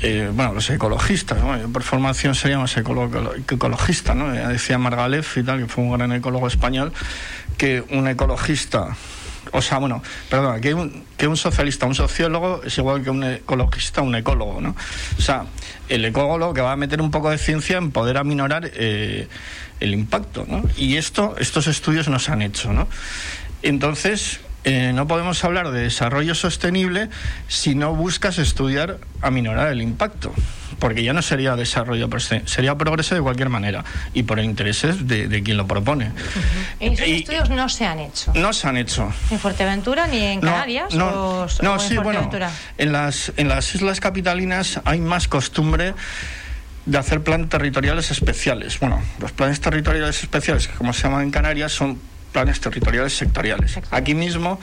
eh, 0.01 0.29
bueno, 0.33 0.53
los 0.53 0.69
ecologistas, 0.69 1.37
por 1.71 1.83
formación 1.83 2.35
seríamos 2.35 2.75
ecologistas, 2.75 4.15
¿no? 4.15 4.31
decía 4.31 4.77
Margalef 4.77 5.37
y 5.37 5.43
tal, 5.43 5.59
que 5.59 5.67
fue 5.67 5.83
un 5.83 5.93
gran 5.93 6.11
ecólogo 6.11 6.47
español, 6.47 6.91
que 7.57 7.83
un 7.89 8.07
ecologista 8.07 8.95
o 9.51 9.62
sea, 9.62 9.77
bueno, 9.77 10.01
perdón, 10.29 10.62
que 10.62 10.74
un, 10.74 11.03
que 11.15 11.27
un 11.27 11.38
socialista, 11.38 11.86
un 11.86 11.93
sociólogo 11.93 12.62
es 12.63 12.75
igual 12.77 13.03
que 13.03 13.12
un 13.12 13.24
ecologista, 13.24 14.01
un 14.01 14.15
ecólogo, 14.15 14.60
¿no? 14.60 14.75
O 15.17 15.22
sea, 15.22 15.45
el 15.89 16.03
ecólogo 16.05 16.53
que 16.53 16.62
va 16.62 16.72
a 16.72 16.75
meter 16.75 17.01
un 17.01 17.12
poco 17.12 17.29
de 17.29 17.38
ciencia 17.38 17.77
en 17.77 17.91
poder 17.91 18.17
aminorar 18.17 18.72
eh, 18.74 19.27
el 19.79 19.93
impacto, 19.93 20.45
¿no? 20.48 20.63
Y 20.75 20.98
esto, 20.98 21.36
estos 21.38 21.67
estudios 21.67 22.07
no 22.07 22.17
se 22.17 22.31
han 22.31 22.41
hecho, 22.41 22.74
¿no? 22.74 22.88
Entonces, 23.62 24.39
eh, 24.63 24.91
no 24.95 25.07
podemos 25.07 25.43
hablar 25.43 25.72
de 25.72 25.81
desarrollo 25.81 26.33
sostenible 26.33 27.10
si 27.48 27.75
no 27.75 27.93
buscas 27.93 28.39
estudiar 28.39 28.98
aminorar 29.22 29.67
el 29.72 29.81
impacto 29.81 30.33
porque 30.79 31.03
ya 31.03 31.13
no 31.13 31.21
sería 31.21 31.55
desarrollo 31.55 32.09
sería 32.45 32.75
progreso 32.77 33.15
de 33.15 33.21
cualquier 33.21 33.49
manera 33.49 33.83
y 34.13 34.23
por 34.23 34.39
intereses 34.39 35.07
de, 35.07 35.43
quien 35.43 35.57
lo 35.57 35.67
propone. 35.67 36.11
esos 36.79 37.07
estudios 37.07 37.49
no 37.49 37.69
se 37.69 37.85
han 37.85 37.99
hecho? 37.99 38.31
No 38.35 38.53
se 38.53 38.67
han 38.67 38.77
hecho. 38.77 39.11
¿En 39.31 39.39
Fuerteventura 39.39 40.07
ni 40.07 40.19
en 40.19 40.41
Canarias? 40.41 40.93
No, 40.93 41.47
no, 41.61 41.79
sí, 41.79 41.97
bueno, 41.97 42.29
en 42.77 42.91
las, 42.91 43.31
en 43.37 43.47
las 43.47 43.73
islas 43.75 43.99
capitalinas 43.99 44.81
hay 44.85 44.99
más 44.99 45.27
costumbre 45.27 45.93
de 46.85 46.97
hacer 46.97 47.21
planes 47.21 47.49
territoriales 47.49 48.11
especiales. 48.11 48.79
Bueno, 48.79 49.01
los 49.19 49.31
planes 49.31 49.61
territoriales 49.61 50.21
especiales, 50.21 50.67
como 50.77 50.93
se 50.93 51.03
llaman 51.03 51.23
en 51.23 51.31
Canarias, 51.31 51.71
son 51.71 51.99
planes 52.31 52.59
territoriales 52.59 53.15
sectoriales. 53.15 53.79
Aquí 53.91 54.15
mismo 54.15 54.59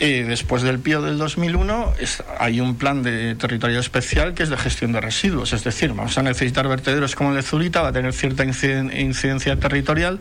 después 0.00 0.62
del 0.62 0.78
PIO 0.78 1.02
del 1.02 1.18
2001 1.18 1.92
hay 2.38 2.60
un 2.60 2.76
plan 2.76 3.02
de 3.02 3.34
territorio 3.34 3.80
especial 3.80 4.32
que 4.32 4.42
es 4.42 4.48
de 4.48 4.56
gestión 4.56 4.92
de 4.92 5.00
residuos, 5.00 5.52
es 5.52 5.62
decir, 5.62 5.92
vamos 5.92 6.16
a 6.16 6.22
necesitar 6.22 6.66
vertederos 6.68 7.14
como 7.14 7.30
el 7.30 7.36
de 7.36 7.42
Zurita, 7.42 7.82
va 7.82 7.88
a 7.88 7.92
tener 7.92 8.14
cierta 8.14 8.44
incidencia 8.44 9.56
territorial, 9.56 10.18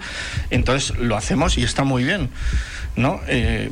entonces 0.49 0.97
lo 0.97 1.15
hacemos 1.15 1.57
y 1.57 1.63
está 1.63 1.83
muy 1.85 2.03
bien. 2.03 2.29
¿no? 2.95 3.21
Eh, 3.27 3.71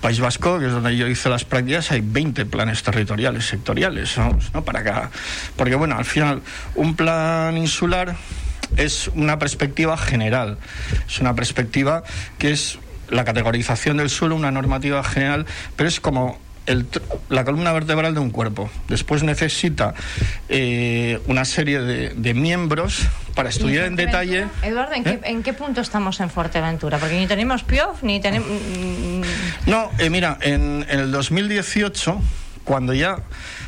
País 0.00 0.20
Vasco, 0.20 0.60
que 0.60 0.66
es 0.66 0.72
donde 0.72 0.96
yo 0.96 1.08
hice 1.08 1.28
las 1.28 1.44
prácticas, 1.44 1.90
hay 1.90 2.02
20 2.02 2.46
planes 2.46 2.82
territoriales 2.84 3.46
sectoriales, 3.46 4.16
¿no? 4.18 4.64
Para 4.64 4.80
acá. 4.80 5.10
Porque 5.56 5.74
bueno, 5.74 5.96
al 5.98 6.04
final, 6.04 6.42
un 6.76 6.94
plan 6.94 7.56
insular 7.56 8.14
es 8.76 9.10
una 9.14 9.38
perspectiva 9.38 9.96
general, 9.96 10.58
es 11.08 11.18
una 11.18 11.34
perspectiva 11.34 12.04
que 12.38 12.52
es 12.52 12.78
la 13.10 13.24
categorización 13.24 13.98
del 13.98 14.10
suelo, 14.10 14.36
una 14.36 14.50
normativa 14.50 15.02
general, 15.04 15.46
pero 15.76 15.88
es 15.88 16.00
como 16.00 16.38
la 17.28 17.44
columna 17.44 17.72
vertebral 17.72 18.14
de 18.14 18.20
un 18.20 18.30
cuerpo. 18.30 18.68
Después 18.88 19.22
necesita 19.22 19.94
eh, 20.48 21.20
una 21.26 21.44
serie 21.44 21.80
de, 21.80 22.34
miembros 22.34 23.06
para 23.34 23.48
estudiar 23.48 23.86
en 23.86 23.96
detalle. 23.96 24.46
Eduardo, 24.62 24.94
¿en, 24.94 25.42
qué, 25.42 25.52
punto 25.52 25.80
estamos 25.80 26.20
en 26.20 26.30
Fuerteventura? 26.30 26.98
Porque 26.98 27.18
ni 27.18 27.26
tenemos 27.26 27.62
PIOF, 27.62 28.02
ni 28.02 28.20
tenemos... 28.20 28.48
No, 29.66 29.90
eh, 29.98 30.10
mira, 30.10 30.38
en, 30.40 30.84
el 30.88 31.10
2018, 31.12 32.20
cuando 32.64 32.94
ya... 32.94 33.18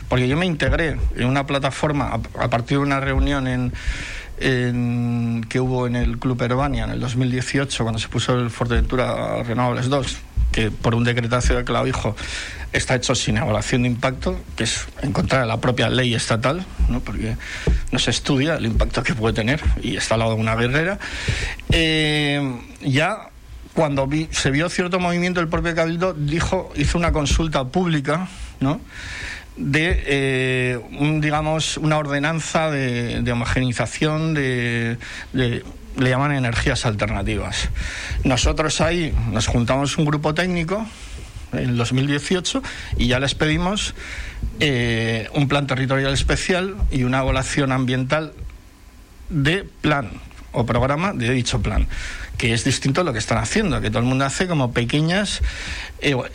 Porque 0.08 0.26
yo 0.26 0.38
me 0.38 0.46
integré 0.46 0.96
en 1.16 1.26
una 1.26 1.46
plataforma 1.46 2.18
a 2.38 2.48
partir 2.48 2.78
de 2.78 2.82
una 2.82 2.98
reunión 2.98 3.46
en 3.46 3.74
que 4.40 5.60
hubo 5.60 5.86
en 5.86 5.96
el 5.96 6.18
Club 6.18 6.40
Herbania 6.42 6.84
en 6.84 6.90
el 6.90 7.00
2018, 7.00 7.82
cuando 7.82 7.98
se 7.98 8.08
puso 8.08 8.34
el 8.34 8.50
Fuerteventura 8.50 9.42
Renovables 9.42 9.88
2, 9.88 10.16
que 10.52 10.70
por 10.70 10.94
un 10.94 11.04
decretazo 11.04 11.54
de 11.54 11.64
Clavijo 11.64 12.16
está 12.72 12.94
hecho 12.94 13.14
sin 13.14 13.36
evaluación 13.38 13.82
de 13.82 13.88
impacto, 13.88 14.40
que 14.56 14.64
es 14.64 14.86
en 15.02 15.12
contra 15.12 15.40
de 15.40 15.46
la 15.46 15.60
propia 15.60 15.88
ley 15.88 16.14
estatal, 16.14 16.64
¿no? 16.88 17.00
porque 17.00 17.36
no 17.92 17.98
se 17.98 18.10
estudia 18.10 18.56
el 18.56 18.66
impacto 18.66 19.02
que 19.02 19.14
puede 19.14 19.34
tener 19.34 19.60
y 19.82 19.96
está 19.96 20.14
al 20.14 20.20
lado 20.20 20.34
de 20.34 20.40
una 20.40 20.54
guerrera. 20.54 20.98
Eh, 21.70 22.60
ya 22.82 23.30
cuando 23.74 24.06
vi, 24.06 24.28
se 24.32 24.50
vio 24.50 24.68
cierto 24.68 24.98
movimiento, 24.98 25.40
el 25.40 25.48
propio 25.48 25.74
Cabildo 25.74 26.12
dijo, 26.12 26.72
hizo 26.76 26.98
una 26.98 27.12
consulta 27.12 27.64
pública, 27.64 28.28
¿no? 28.60 28.80
De, 29.58 30.04
eh, 30.06 30.78
un, 30.98 31.20
digamos, 31.20 31.76
una 31.76 31.98
ordenanza 31.98 32.70
de, 32.70 33.22
de 33.22 33.32
homogenización 33.32 34.34
de, 34.34 34.96
le 35.32 36.10
llaman 36.10 36.32
energías 36.32 36.86
alternativas. 36.86 37.68
Nosotros 38.24 38.80
ahí 38.80 39.12
nos 39.32 39.46
juntamos 39.46 39.98
un 39.98 40.04
grupo 40.04 40.32
técnico 40.32 40.86
en 41.52 41.76
2018 41.76 42.62
y 42.98 43.08
ya 43.08 43.18
les 43.18 43.34
pedimos 43.34 43.94
eh, 44.60 45.28
un 45.34 45.48
plan 45.48 45.66
territorial 45.66 46.12
especial 46.12 46.76
y 46.90 47.04
una 47.04 47.20
evaluación 47.20 47.72
ambiental 47.72 48.32
de 49.28 49.64
plan 49.80 50.10
o 50.52 50.64
programa 50.66 51.12
de 51.12 51.30
dicho 51.30 51.60
plan 51.60 51.86
que 52.38 52.54
es 52.54 52.62
distinto 52.62 53.00
a 53.00 53.04
lo 53.04 53.12
que 53.12 53.18
están 53.18 53.38
haciendo, 53.38 53.80
que 53.80 53.90
todo 53.90 53.98
el 53.98 54.04
mundo 54.04 54.24
hace 54.24 54.46
como 54.46 54.72
pequeñas 54.72 55.42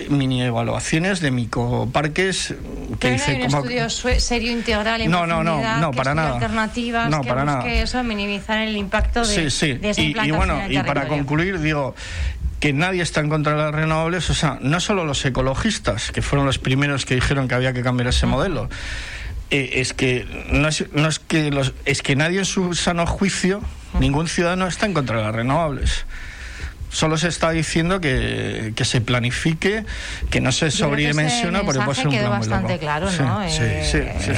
mini 0.09 0.43
evaluaciones 0.43 1.21
de 1.21 1.31
microparques 1.31 2.53
que 2.99 3.11
dice 3.11 3.39
como 3.39 3.59
estudio 3.59 3.89
serio 4.19 4.51
integral 4.51 5.01
en 5.01 5.09
no, 5.09 5.25
no, 5.25 5.43
no, 5.43 5.61
no, 5.79 5.91
para 5.91 6.13
nada. 6.13 6.33
alternativas 6.33 7.09
no, 7.09 7.21
que 7.21 7.29
para 7.29 7.45
nada. 7.45 7.71
eso 7.71 8.03
minimizar 8.03 8.59
el 8.59 8.75
impacto 8.75 9.25
de, 9.25 9.49
sí, 9.49 9.49
sí. 9.49 9.79
y, 9.97 10.27
y 10.27 10.31
bueno, 10.31 10.59
y 10.69 10.77
para 10.79 11.07
concluir 11.07 11.59
digo 11.61 11.95
que 12.59 12.73
nadie 12.73 13.01
está 13.01 13.21
en 13.21 13.29
contra 13.29 13.53
de 13.53 13.57
las 13.57 13.75
renovables, 13.75 14.29
o 14.29 14.33
sea, 14.33 14.57
no 14.61 14.79
solo 14.79 15.03
los 15.03 15.25
ecologistas, 15.25 16.11
que 16.11 16.21
fueron 16.21 16.45
los 16.45 16.59
primeros 16.59 17.05
que 17.05 17.15
dijeron 17.15 17.49
que 17.49 17.55
había 17.55 17.73
que 17.73 17.81
cambiar 17.81 18.07
ese 18.07 18.25
modelo, 18.25 18.69
eh, 19.53 19.81
es 19.81 19.93
que 19.93 20.25
no 20.49 20.67
es, 20.67 20.83
no 20.93 21.07
es 21.07 21.19
que 21.19 21.51
los, 21.51 21.73
es 21.85 22.01
que 22.01 22.15
nadie 22.15 22.39
en 22.39 22.45
su 22.45 22.73
sano 22.73 23.05
juicio 23.05 23.61
Ningún 23.99 24.27
ciudadano 24.27 24.67
está 24.67 24.87
en 24.87 24.93
contra 24.93 25.17
de 25.17 25.23
las 25.23 25.35
renovables 25.35 26.05
solo 26.93 27.17
se 27.17 27.27
está 27.27 27.49
diciendo 27.49 27.99
que, 27.99 28.71
que, 28.75 28.85
se 28.85 29.01
planifique, 29.01 29.83
que 30.29 30.39
no 30.39 30.51
se 30.51 30.71
sobredimensiona 30.71 31.63
porque 31.63 31.81
puede 31.81 31.95
ser 31.95 32.07
un 32.07 32.17
plan 32.17 32.29
bastante 32.29 32.79
claro, 32.79 33.11
¿no? 33.11 33.49
Sí, 33.49 33.63
sí, 33.83 33.99
sí, 34.19 34.31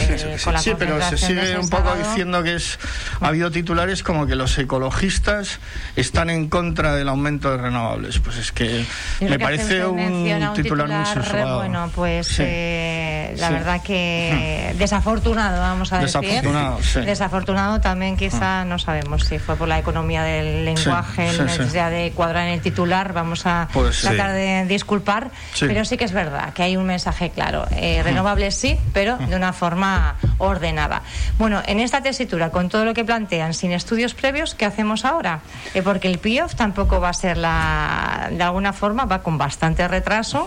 sí, 0.58 0.72
pero 0.80 1.02
se 1.02 1.18
sigue 1.18 1.60
un 1.60 1.70
poco 1.70 1.94
diciendo 1.96 2.42
que 2.42 2.56
es 2.56 2.80
ha 3.20 3.28
habido 3.28 3.52
titulares 3.52 4.04
como 4.04 4.26
que 4.26 4.36
los 4.36 4.58
ecologistas 4.58 5.60
están 5.96 6.30
en 6.30 6.48
contra 6.48 6.96
del 6.96 7.10
aumento 7.10 7.52
de 7.52 7.58
renovables. 7.58 8.20
Pues 8.20 8.38
es 8.38 8.52
que 8.52 8.86
me 9.20 9.38
parece 9.38 9.86
un, 9.86 10.54
titular, 10.54 10.88
muy 10.88 11.06
sesgado. 11.06 11.58
Bueno, 11.58 11.92
pues 11.94 12.38
eh, 12.40 13.36
la 13.38 13.50
verdad 13.50 13.82
que 13.84 14.74
desafortunado, 14.78 15.60
vamos 15.60 15.92
a 15.92 16.00
decir. 16.00 16.22
Desafortunado, 16.22 16.82
sí. 16.82 17.02
Desafortunado 17.02 17.82
también 17.82 18.16
quizá, 18.16 18.64
no 18.64 18.80
sabemos 18.80 19.26
si 19.26 19.40
fue 19.40 19.56
por 19.58 19.68
la 19.68 19.80
economía 19.80 20.24
del 20.24 20.66
lenguaje, 20.66 21.34
la 21.34 21.44
necesidad 21.46 21.92
de 21.92 22.12
cuadrar 22.16 22.45
en 22.46 22.54
el 22.54 22.62
titular, 22.62 23.14
vamos 23.14 23.46
a 23.46 23.68
tratar 24.02 24.34
de 24.34 24.66
disculpar, 24.68 25.32
pero 25.60 25.86
sí 25.86 25.98
que 25.98 26.06
es 26.06 26.12
verdad 26.12 26.54
que 26.54 26.64
hay 26.64 26.78
un 26.78 26.86
mensaje 26.86 27.30
claro. 27.30 27.66
Eh, 27.72 28.02
renovables 28.04 28.56
sí, 28.56 28.78
pero 28.94 29.18
de 29.18 29.36
una 29.36 29.54
forma 29.54 30.16
ordenada. 30.38 31.02
Bueno, 31.38 31.62
en 31.66 31.80
esta 31.80 32.02
tesitura, 32.02 32.52
con 32.52 32.70
todo 32.70 32.86
lo 32.86 32.94
que 32.94 33.04
plantean, 33.04 33.54
sin 33.54 33.72
estudios 33.72 34.14
previos, 34.14 34.56
¿qué 34.56 34.66
hacemos 34.66 35.06
ahora? 35.06 35.42
Eh, 35.74 35.82
porque 35.82 36.08
el 36.08 36.20
PIOF 36.20 36.56
tampoco 36.56 37.00
va 37.00 37.10
a 37.10 37.14
ser 37.14 37.38
la. 37.38 38.30
de 38.32 38.44
alguna 38.44 38.74
forma, 38.74 39.06
va 39.06 39.22
con 39.22 39.38
bastante 39.38 39.88
retraso 39.88 40.46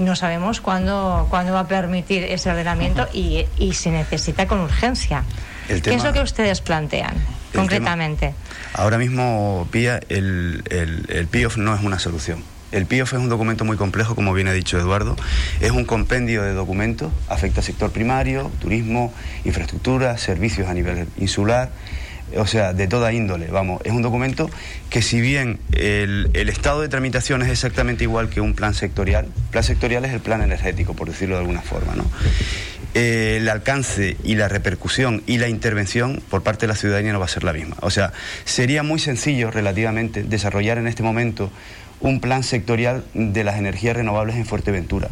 no 0.00 0.16
sabemos 0.16 0.60
cuándo, 0.60 1.26
cuándo 1.30 1.52
va 1.52 1.60
a 1.60 1.68
permitir 1.68 2.24
ese 2.24 2.50
ordenamiento 2.50 3.08
y, 3.12 3.46
y 3.58 3.74
se 3.74 3.90
necesita 3.90 4.46
con 4.46 4.60
urgencia. 4.60 5.24
¿Qué 5.66 5.94
es 5.94 6.04
lo 6.04 6.12
que 6.12 6.20
ustedes 6.20 6.60
plantean 6.60 7.14
concretamente? 7.54 8.34
Ahora 8.74 8.98
mismo, 8.98 9.68
Pía, 9.70 10.00
el, 10.08 10.62
el, 10.70 11.06
el 11.08 11.26
PIOF 11.26 11.56
no 11.56 11.74
es 11.74 11.82
una 11.82 11.98
solución. 11.98 12.42
El 12.72 12.86
PIOF 12.86 13.14
es 13.14 13.18
un 13.18 13.28
documento 13.28 13.64
muy 13.64 13.76
complejo, 13.76 14.14
como 14.14 14.32
bien 14.32 14.46
ha 14.46 14.52
dicho 14.52 14.78
Eduardo. 14.78 15.16
Es 15.60 15.72
un 15.72 15.84
compendio 15.84 16.42
de 16.42 16.52
documentos, 16.52 17.12
afecta 17.28 17.60
al 17.60 17.64
sector 17.64 17.90
primario, 17.90 18.50
turismo, 18.60 19.12
infraestructura, 19.44 20.16
servicios 20.18 20.68
a 20.68 20.74
nivel 20.74 21.08
insular, 21.18 21.70
o 22.36 22.46
sea, 22.46 22.72
de 22.72 22.86
toda 22.86 23.12
índole. 23.12 23.48
Vamos, 23.48 23.80
es 23.84 23.92
un 23.92 24.02
documento 24.02 24.50
que 24.88 25.02
si 25.02 25.20
bien 25.20 25.58
el, 25.72 26.30
estado 26.34 26.80
de 26.80 26.88
tramitación 26.88 27.42
es 27.42 27.48
exactamente 27.48 28.04
igual 28.04 28.28
que 28.28 28.40
un 28.40 28.54
plan 28.54 28.74
sectorial, 28.74 29.26
plan 29.50 29.64
sectorial 29.64 30.04
es 30.04 30.12
el 30.12 30.20
plan 30.20 30.42
energético, 30.42 30.94
por 30.94 31.08
decirlo 31.08 31.36
de 31.36 31.40
alguna 31.42 31.62
forma, 31.62 31.94
¿no? 31.94 32.04
Eh, 32.94 33.36
el 33.40 33.48
alcance 33.48 34.16
y 34.24 34.34
la 34.34 34.48
repercusión 34.48 35.22
y 35.26 35.38
la 35.38 35.48
intervención 35.48 36.20
por 36.28 36.42
parte 36.42 36.62
de 36.62 36.68
la 36.68 36.74
ciudadanía 36.74 37.12
no 37.12 37.20
va 37.20 37.26
a 37.26 37.28
ser 37.28 37.44
la 37.44 37.52
misma. 37.52 37.76
O 37.82 37.90
sea, 37.90 38.12
sería 38.44 38.82
muy 38.82 38.98
sencillo 38.98 39.52
relativamente 39.52 40.24
desarrollar 40.24 40.78
en 40.78 40.88
este 40.88 41.04
momento 41.04 41.52
un 42.00 42.20
plan 42.20 42.42
sectorial 42.42 43.04
de 43.14 43.44
las 43.44 43.58
energías 43.58 43.96
renovables 43.96 44.36
en 44.36 44.46
Fuerteventura. 44.46 45.08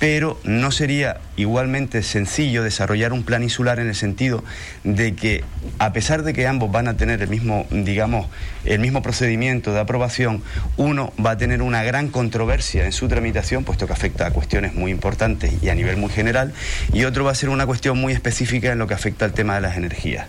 Pero 0.00 0.40
no 0.44 0.70
sería 0.70 1.18
igualmente 1.36 2.02
sencillo 2.02 2.64
desarrollar 2.64 3.12
un 3.12 3.22
plan 3.22 3.42
insular 3.42 3.78
en 3.78 3.86
el 3.86 3.94
sentido 3.94 4.42
de 4.82 5.14
que, 5.14 5.44
a 5.78 5.92
pesar 5.92 6.22
de 6.22 6.32
que 6.32 6.46
ambos 6.46 6.72
van 6.72 6.88
a 6.88 6.96
tener 6.96 7.20
el 7.20 7.28
mismo, 7.28 7.66
digamos, 7.70 8.26
el 8.64 8.80
mismo 8.80 9.02
procedimiento 9.02 9.74
de 9.74 9.80
aprobación, 9.80 10.42
uno 10.78 11.12
va 11.24 11.32
a 11.32 11.36
tener 11.36 11.60
una 11.60 11.82
gran 11.82 12.08
controversia 12.08 12.86
en 12.86 12.92
su 12.92 13.08
tramitación, 13.08 13.62
puesto 13.62 13.86
que 13.86 13.92
afecta 13.92 14.26
a 14.26 14.30
cuestiones 14.30 14.74
muy 14.74 14.90
importantes 14.90 15.52
y 15.62 15.68
a 15.68 15.74
nivel 15.74 15.98
muy 15.98 16.08
general, 16.08 16.54
y 16.94 17.04
otro 17.04 17.24
va 17.24 17.32
a 17.32 17.34
ser 17.34 17.50
una 17.50 17.66
cuestión 17.66 17.98
muy 17.98 18.14
específica 18.14 18.72
en 18.72 18.78
lo 18.78 18.86
que 18.86 18.94
afecta 18.94 19.26
al 19.26 19.34
tema 19.34 19.56
de 19.56 19.60
las 19.60 19.76
energías. 19.76 20.26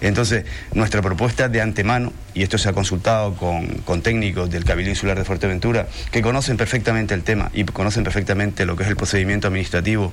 Entonces, 0.00 0.44
nuestra 0.72 1.02
propuesta 1.02 1.48
de 1.48 1.60
antemano, 1.60 2.12
y 2.34 2.42
esto 2.42 2.58
se 2.58 2.68
ha 2.68 2.72
consultado 2.72 3.34
con, 3.34 4.02
técnicos 4.02 4.50
del 4.50 4.64
Cabildo 4.64 4.90
Insular 4.90 5.18
de 5.18 5.24
Fuerteventura, 5.24 5.86
que 6.10 6.20
conocen 6.20 6.56
perfectamente 6.56 7.14
el 7.14 7.22
tema 7.22 7.50
y 7.54 7.64
conocen 7.64 8.04
perfectamente 8.04 8.66
lo 8.66 8.76
que 8.76 8.82
es 8.82 8.88
el 8.88 8.96
procedimiento 8.96 9.48
administrativo 9.48 10.12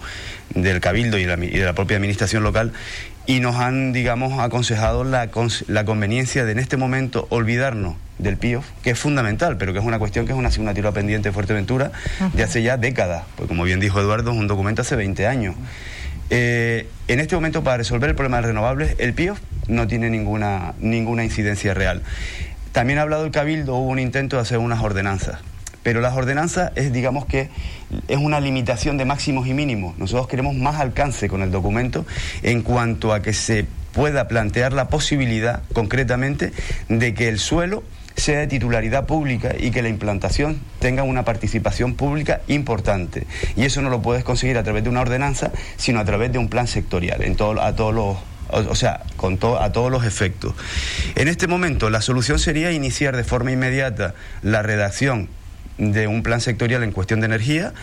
del 0.53 0.79
Cabildo 0.79 1.17
y 1.17 1.25
de 1.25 1.65
la, 1.65 1.73
propia 1.73 1.97
administración 1.97 2.43
local, 2.43 2.73
y 3.25 3.39
nos 3.39 3.55
han, 3.55 3.93
digamos, 3.93 4.39
aconsejado 4.39 5.03
la, 5.03 5.29
conveniencia 5.85 6.45
de 6.45 6.51
en 6.51 6.59
este 6.59 6.77
momento 6.77 7.27
olvidarnos 7.29 7.95
del 8.17 8.37
PIOF, 8.37 8.65
que 8.83 8.91
es 8.91 8.99
fundamental, 8.99 9.57
pero 9.57 9.73
que 9.73 9.79
es 9.79 9.85
una 9.85 9.99
cuestión 9.99 10.25
que 10.25 10.31
es 10.31 10.37
una 10.37 10.49
asignatura 10.49 10.91
pendiente 10.91 11.29
de 11.29 11.33
Fuerteventura 11.33 11.91
de 12.33 12.43
hace 12.43 12.61
ya 12.61 12.77
décadas, 12.77 13.23
porque 13.35 13.49
como 13.49 13.63
bien 13.63 13.79
dijo 13.79 13.99
Eduardo, 13.99 14.31
es 14.31 14.37
un 14.37 14.47
documento 14.47 14.83
hace 14.83 14.95
20 14.95 15.27
años. 15.27 15.55
Eh, 16.33 16.87
en 17.09 17.19
este 17.19 17.35
momento, 17.35 17.61
para 17.61 17.77
resolver 17.77 18.09
el 18.09 18.15
problema 18.15 18.37
de 18.37 18.47
renovables, 18.47 18.95
el 18.99 19.13
PIOF 19.13 19.39
no 19.67 19.85
tiene 19.87 20.09
ninguna, 20.09 20.73
ninguna 20.79 21.25
incidencia 21.25 21.73
real. 21.73 22.01
También 22.71 22.99
ha 22.99 23.01
hablado 23.01 23.25
el 23.25 23.31
Cabildo, 23.31 23.75
hubo 23.75 23.89
un 23.89 23.99
intento 23.99 24.37
de 24.37 24.43
hacer 24.43 24.57
unas 24.57 24.81
ordenanzas. 24.81 25.39
Pero 25.83 25.99
las 25.99 26.15
ordenanzas 26.15 26.71
es, 26.75 26.93
digamos 26.93 27.25
que, 27.25 27.49
es 28.07 28.17
una 28.17 28.39
limitación 28.39 28.95
de 28.97 29.03
máximos 29.03 29.45
y 29.47 29.53
mínimos. 29.53 29.97
Nosotros 29.97 30.29
queremos 30.29 30.55
más 30.55 30.79
alcance 30.79 31.27
con 31.27 31.41
el 31.41 31.51
documento 31.51 32.05
en 32.43 32.61
cuanto 32.61 33.13
a 33.13 33.21
que 33.21 33.33
se 33.33 33.65
pueda 33.91 34.29
plantear 34.29 34.71
la 34.71 34.87
posibilidad, 34.87 35.63
concretamente, 35.73 36.53
de 36.87 37.13
que 37.13 37.27
el 37.27 37.39
suelo 37.39 37.83
sea 38.15 38.39
de 38.39 38.47
titularidad 38.47 39.05
pública 39.05 39.55
y 39.57 39.71
que 39.71 39.81
la 39.81 39.89
implantación 39.89 40.59
tenga 40.79 41.03
una 41.03 41.23
participación 41.25 41.95
pública 41.95 42.41
importante. 42.47 43.25
Y 43.55 43.63
eso 43.65 43.81
no 43.81 43.89
lo 43.89 44.01
puedes 44.01 44.23
conseguir 44.23 44.57
a 44.57 44.63
través 44.63 44.83
de 44.83 44.89
una 44.89 45.01
ordenanza, 45.01 45.51
sino 45.77 45.99
a 45.99 46.05
través 46.05 46.31
de 46.31 46.37
un 46.37 46.49
plan 46.49 46.67
sectorial, 46.67 47.23
en 47.23 47.35
todo, 47.35 47.61
a 47.61 47.75
todos 47.75 47.93
los 47.93 48.17
o, 48.51 48.75
sea, 48.75 49.03
con 49.15 49.39
a 49.59 49.71
todos 49.71 49.89
los 49.89 50.03
efectos. 50.03 50.53
En 51.15 51.29
este 51.29 51.47
momento, 51.47 51.89
la 51.89 52.01
solución 52.01 52.37
sería 52.37 52.71
iniciar 52.71 53.15
de 53.15 53.23
forma 53.23 53.51
inmediata 53.51 54.13
la 54.41 54.61
redacción 54.61 55.29
de 55.77 56.07
un 56.07 56.21
plan 56.21 56.41
sectorial 56.41 56.83
en 56.83 56.91
cuestión 56.91 57.21
de 57.21 57.27
energía 57.27 57.73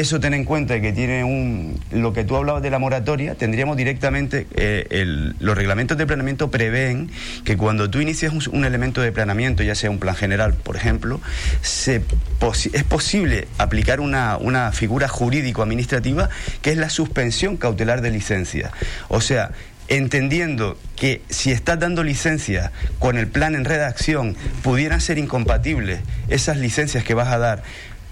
eso 0.00 0.20
ten 0.20 0.34
en 0.34 0.44
cuenta 0.44 0.80
que 0.80 0.92
tiene 0.92 1.24
un. 1.24 1.80
Lo 1.90 2.12
que 2.12 2.24
tú 2.24 2.36
hablabas 2.36 2.62
de 2.62 2.70
la 2.70 2.78
moratoria, 2.78 3.34
tendríamos 3.34 3.76
directamente. 3.76 4.46
Eh, 4.54 5.32
los 5.38 5.56
reglamentos 5.56 5.96
de 5.96 6.06
planeamiento 6.06 6.50
prevén 6.50 7.10
que 7.44 7.56
cuando 7.56 7.88
tú 7.88 8.00
inicias 8.00 8.46
un, 8.48 8.64
elemento 8.64 9.00
de 9.00 9.12
planeamiento, 9.12 9.62
ya 9.62 9.74
sea 9.74 9.90
un 9.90 9.98
plan 9.98 10.14
general, 10.14 10.54
por 10.54 10.76
ejemplo, 10.76 11.20
es 11.62 12.84
posible 12.84 13.48
aplicar 13.58 14.00
una, 14.00 14.36
una 14.36 14.72
figura 14.72 15.08
jurídico-administrativa 15.08 16.28
que 16.62 16.72
es 16.72 16.76
la 16.76 16.90
suspensión 16.90 17.56
cautelar 17.56 18.02
de 18.02 18.10
licencia. 18.10 18.72
O 19.08 19.20
sea, 19.20 19.52
entendiendo 19.88 20.78
que 20.96 21.22
si 21.28 21.52
estás 21.52 21.78
dando 21.78 22.02
licencia 22.02 22.72
con 22.98 23.16
el 23.18 23.28
plan 23.28 23.54
en 23.54 23.64
redacción, 23.64 24.36
pudieran 24.62 25.00
ser 25.00 25.18
incompatibles 25.18 26.00
esas 26.28 26.56
licencias 26.58 27.04
que 27.04 27.14
vas 27.14 27.28
a 27.28 27.38
dar 27.38 27.62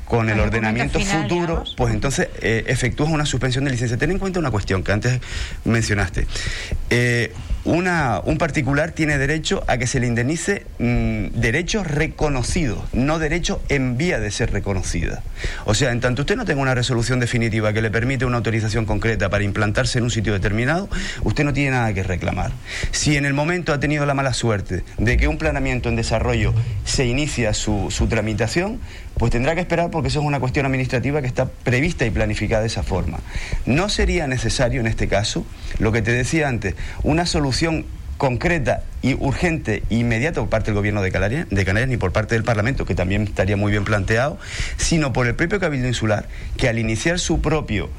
con 0.05 0.29
el 0.29 0.39
ordenamiento 0.41 1.01
futuro, 1.01 1.65
pues 1.77 1.95
entonces 1.95 2.29
eh, 2.41 2.65
efectúas 2.67 3.11
una 3.11 3.27
suspensión 3.27 3.65
de 3.65 3.71
licencia. 3.71 3.97
Ten 3.97 4.11
en 4.11 4.19
cuenta 4.19 4.39
una 4.39 4.51
cuestión 4.51 4.83
que 4.83 4.93
antes 4.93 5.21
mencionaste. 5.65 6.27
Eh, 6.91 7.33
una, 7.65 8.21
un 8.25 8.37
particular 8.37 8.93
tiene 8.93 9.17
derecho 9.17 9.65
a 9.69 9.79
que 9.79 9.87
se 9.87 9.99
le 9.99 10.07
indemnice 10.07 10.67
mm, 10.79 11.41
derechos 11.41 11.87
reconocidos, 11.87 12.79
no 12.93 13.19
derechos 13.19 13.59
en 13.71 13.97
vía 13.97 14.21
de 14.21 14.31
ser 14.31 14.53
reconocida. 14.53 15.23
O 15.65 15.75
sea, 15.75 15.91
en 15.91 16.01
tanto 16.01 16.23
usted 16.23 16.37
no 16.37 16.45
tenga 16.45 16.61
una 16.61 16.75
resolución 16.75 17.21
definitiva 17.21 17.73
que 17.73 17.81
le 17.81 17.91
permite 17.91 18.27
una 18.27 18.37
autorización 18.37 18.85
concreta 18.85 19.31
para 19.31 19.45
implantarse 19.45 19.99
en 19.99 20.05
un 20.05 20.11
sitio 20.11 20.35
determinado, 20.35 20.91
usted 21.23 21.45
no 21.45 21.55
tiene 21.55 21.71
nada 21.71 21.93
que 21.95 22.03
reclamar. 22.03 22.53
Si 22.91 23.17
en 23.17 23.25
el 23.25 23.33
momento 23.33 23.73
ha 23.73 23.81
tenido 23.81 24.05
la 24.05 24.15
mala 24.15 24.35
suerte 24.35 24.85
de 24.99 25.17
que 25.17 25.27
un 25.27 25.39
planeamiento 25.39 25.89
en 25.89 25.97
desarrollo 25.97 26.53
se 26.85 27.07
inicia 27.07 27.55
su, 27.55 27.91
su 27.91 28.09
tramitación, 28.09 28.79
pues 29.17 29.31
tendrá 29.33 29.55
que 29.55 29.61
esperar 29.61 29.91
porque 29.91 30.09
eso 30.09 30.21
es 30.21 30.27
una 30.27 30.41
cuestión 30.41 30.67
administrativa 30.67 31.23
que 31.23 31.29
está 31.29 31.47
prevista 31.47 32.05
y 32.05 32.11
planificada 32.11 32.63
de 32.63 32.67
esa 32.67 32.83
forma. 32.83 33.21
No 33.65 33.89
sería 33.89 34.27
necesario 34.27 34.81
en 34.81 34.87
este 34.87 35.09
caso, 35.09 35.47
lo 35.79 35.93
que 35.93 36.03
te 36.03 36.13
decía 36.13 36.49
antes, 36.49 36.75
una 37.05 37.25
solución 37.25 37.54
concreta 38.17 38.83
y 39.03 39.15
urgente 39.15 39.83
e 39.91 39.97
inmediata 39.97 40.41
por 40.41 40.49
parte 40.49 40.67
del 40.67 40.77
gobierno 40.77 41.03
de 41.03 41.11
Canarias, 41.11 41.47
de 41.51 41.65
Canarias 41.65 41.89
ni 41.89 41.97
por 41.97 42.13
parte 42.13 42.35
del 42.35 42.45
Parlamento, 42.45 42.85
que 42.85 42.95
también 42.95 43.23
estaría 43.23 43.57
muy 43.57 43.71
bien 43.71 43.85
planteado, 43.85 44.39
sino 44.77 45.13
por 45.13 45.27
el 45.27 45.35
propio 45.35 45.61
Cabildo 45.61 45.89
Insular, 45.89 46.27
que 46.57 46.69
al 46.69 46.79
iniciar 46.79 47.19
su 47.19 47.41
propio 47.41 47.91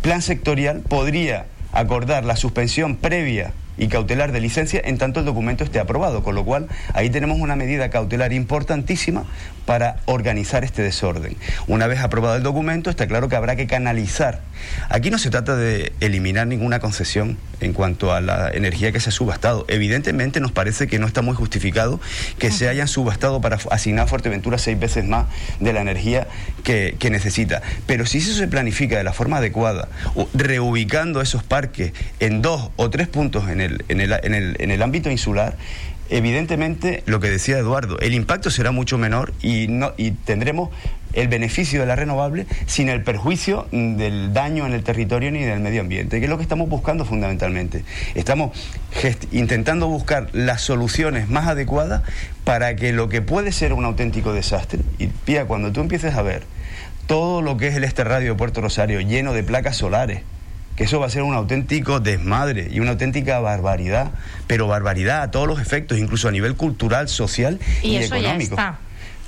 plan 0.00 0.22
sectorial 0.22 0.80
podría 0.80 1.46
acordar 1.72 2.24
la 2.24 2.36
suspensión 2.36 2.96
previa 2.96 3.52
y 3.76 3.88
cautelar 3.88 4.32
de 4.32 4.40
licencia 4.40 4.80
en 4.84 4.98
tanto 4.98 5.20
el 5.20 5.26
documento 5.26 5.64
esté 5.64 5.80
aprobado, 5.80 6.22
con 6.22 6.34
lo 6.34 6.44
cual 6.44 6.68
ahí 6.92 7.10
tenemos 7.10 7.40
una 7.40 7.56
medida 7.56 7.90
cautelar 7.90 8.32
importantísima 8.32 9.24
para 9.66 9.96
organizar 10.06 10.64
este 10.64 10.82
desorden. 10.82 11.36
Una 11.66 11.86
vez 11.86 12.00
aprobado 12.00 12.36
el 12.36 12.42
documento, 12.42 12.90
está 12.90 13.06
claro 13.06 13.28
que 13.28 13.36
habrá 13.36 13.56
que 13.56 13.66
canalizar. 13.66 14.40
Aquí 14.88 15.10
no 15.10 15.18
se 15.18 15.30
trata 15.30 15.56
de 15.56 15.92
eliminar 16.00 16.46
ninguna 16.46 16.80
concesión 16.80 17.38
en 17.60 17.72
cuanto 17.72 18.12
a 18.12 18.20
la 18.20 18.50
energía 18.50 18.92
que 18.92 19.00
se 19.00 19.08
ha 19.08 19.12
subastado. 19.12 19.64
Evidentemente 19.68 20.40
nos 20.40 20.52
parece 20.52 20.86
que 20.86 20.98
no 20.98 21.06
está 21.06 21.22
muy 21.22 21.34
justificado 21.34 22.00
que 22.38 22.50
se 22.50 22.68
hayan 22.68 22.88
subastado 22.88 23.40
para 23.40 23.58
asignar 23.70 24.04
a 24.04 24.06
Fuerteventura 24.06 24.58
seis 24.58 24.78
veces 24.78 25.04
más 25.04 25.26
de 25.60 25.72
la 25.72 25.80
energía 25.80 26.26
que, 26.62 26.96
necesita. 27.10 27.62
Pero 27.86 28.06
si 28.06 28.18
eso 28.18 28.32
se 28.32 28.48
planifica 28.48 28.96
de 28.96 29.04
la 29.04 29.12
forma 29.12 29.36
adecuada, 29.36 29.88
reubicando 30.32 31.20
esos 31.20 31.42
parques 31.42 31.92
en 32.18 32.42
dos 32.42 32.70
o 32.76 32.90
tres 32.90 33.08
puntos 33.08 33.48
en 33.48 33.60
el, 33.60 34.82
ámbito 34.82 35.10
insular, 35.10 35.56
evidentemente 36.10 37.02
lo 37.06 37.20
que 37.20 37.30
decía 37.30 37.58
Eduardo, 37.58 37.98
el 38.00 38.14
impacto 38.14 38.50
será 38.50 38.70
mucho 38.70 38.98
menor 38.98 39.32
y, 39.40 39.68
no, 39.68 39.92
y 39.96 40.12
tendremos 40.12 40.70
el 41.14 41.28
beneficio 41.28 41.80
de 41.80 41.86
la 41.86 41.96
renovable 41.96 42.46
sin 42.66 42.88
el 42.88 43.02
perjuicio 43.02 43.66
del 43.70 44.32
daño 44.32 44.66
en 44.66 44.72
el 44.72 44.82
territorio 44.82 45.30
ni 45.30 45.42
del 45.44 45.60
medio 45.60 45.80
ambiente, 45.80 46.18
que 46.18 46.24
es 46.24 46.30
lo 46.30 46.36
que 46.36 46.42
estamos 46.42 46.68
buscando 46.68 47.04
fundamentalmente. 47.04 47.84
Estamos 48.14 48.56
intentando 49.32 49.86
buscar 49.88 50.28
las 50.32 50.60
soluciones 50.60 51.28
más 51.28 51.46
adecuadas 51.46 52.02
para 52.44 52.76
que 52.76 52.92
lo 52.92 53.08
que 53.08 53.22
puede 53.22 53.52
ser 53.52 53.72
un 53.72 53.84
auténtico 53.84 54.32
desastre, 54.32 54.80
y 54.98 55.06
Pía, 55.06 55.46
cuando 55.46 55.72
tú 55.72 55.80
empieces 55.80 56.14
a 56.14 56.22
ver 56.22 56.42
todo 57.06 57.42
lo 57.42 57.56
que 57.56 57.68
es 57.68 57.76
el 57.76 57.84
este 57.84 58.04
radio 58.04 58.32
de 58.32 58.38
Puerto 58.38 58.60
Rosario 58.60 59.00
lleno 59.00 59.32
de 59.32 59.42
placas 59.42 59.76
solares, 59.76 60.22
que 60.76 60.84
eso 60.84 60.98
va 60.98 61.06
a 61.06 61.10
ser 61.10 61.22
un 61.22 61.34
auténtico 61.34 62.00
desmadre 62.00 62.68
y 62.70 62.80
una 62.80 62.92
auténtica 62.92 63.38
barbaridad, 63.40 64.12
pero 64.46 64.66
barbaridad 64.66 65.22
a 65.22 65.30
todos 65.30 65.46
los 65.46 65.60
efectos, 65.60 65.98
incluso 65.98 66.28
a 66.28 66.32
nivel 66.32 66.56
cultural, 66.56 67.08
social 67.08 67.60
y, 67.82 67.96
económico. 67.96 68.56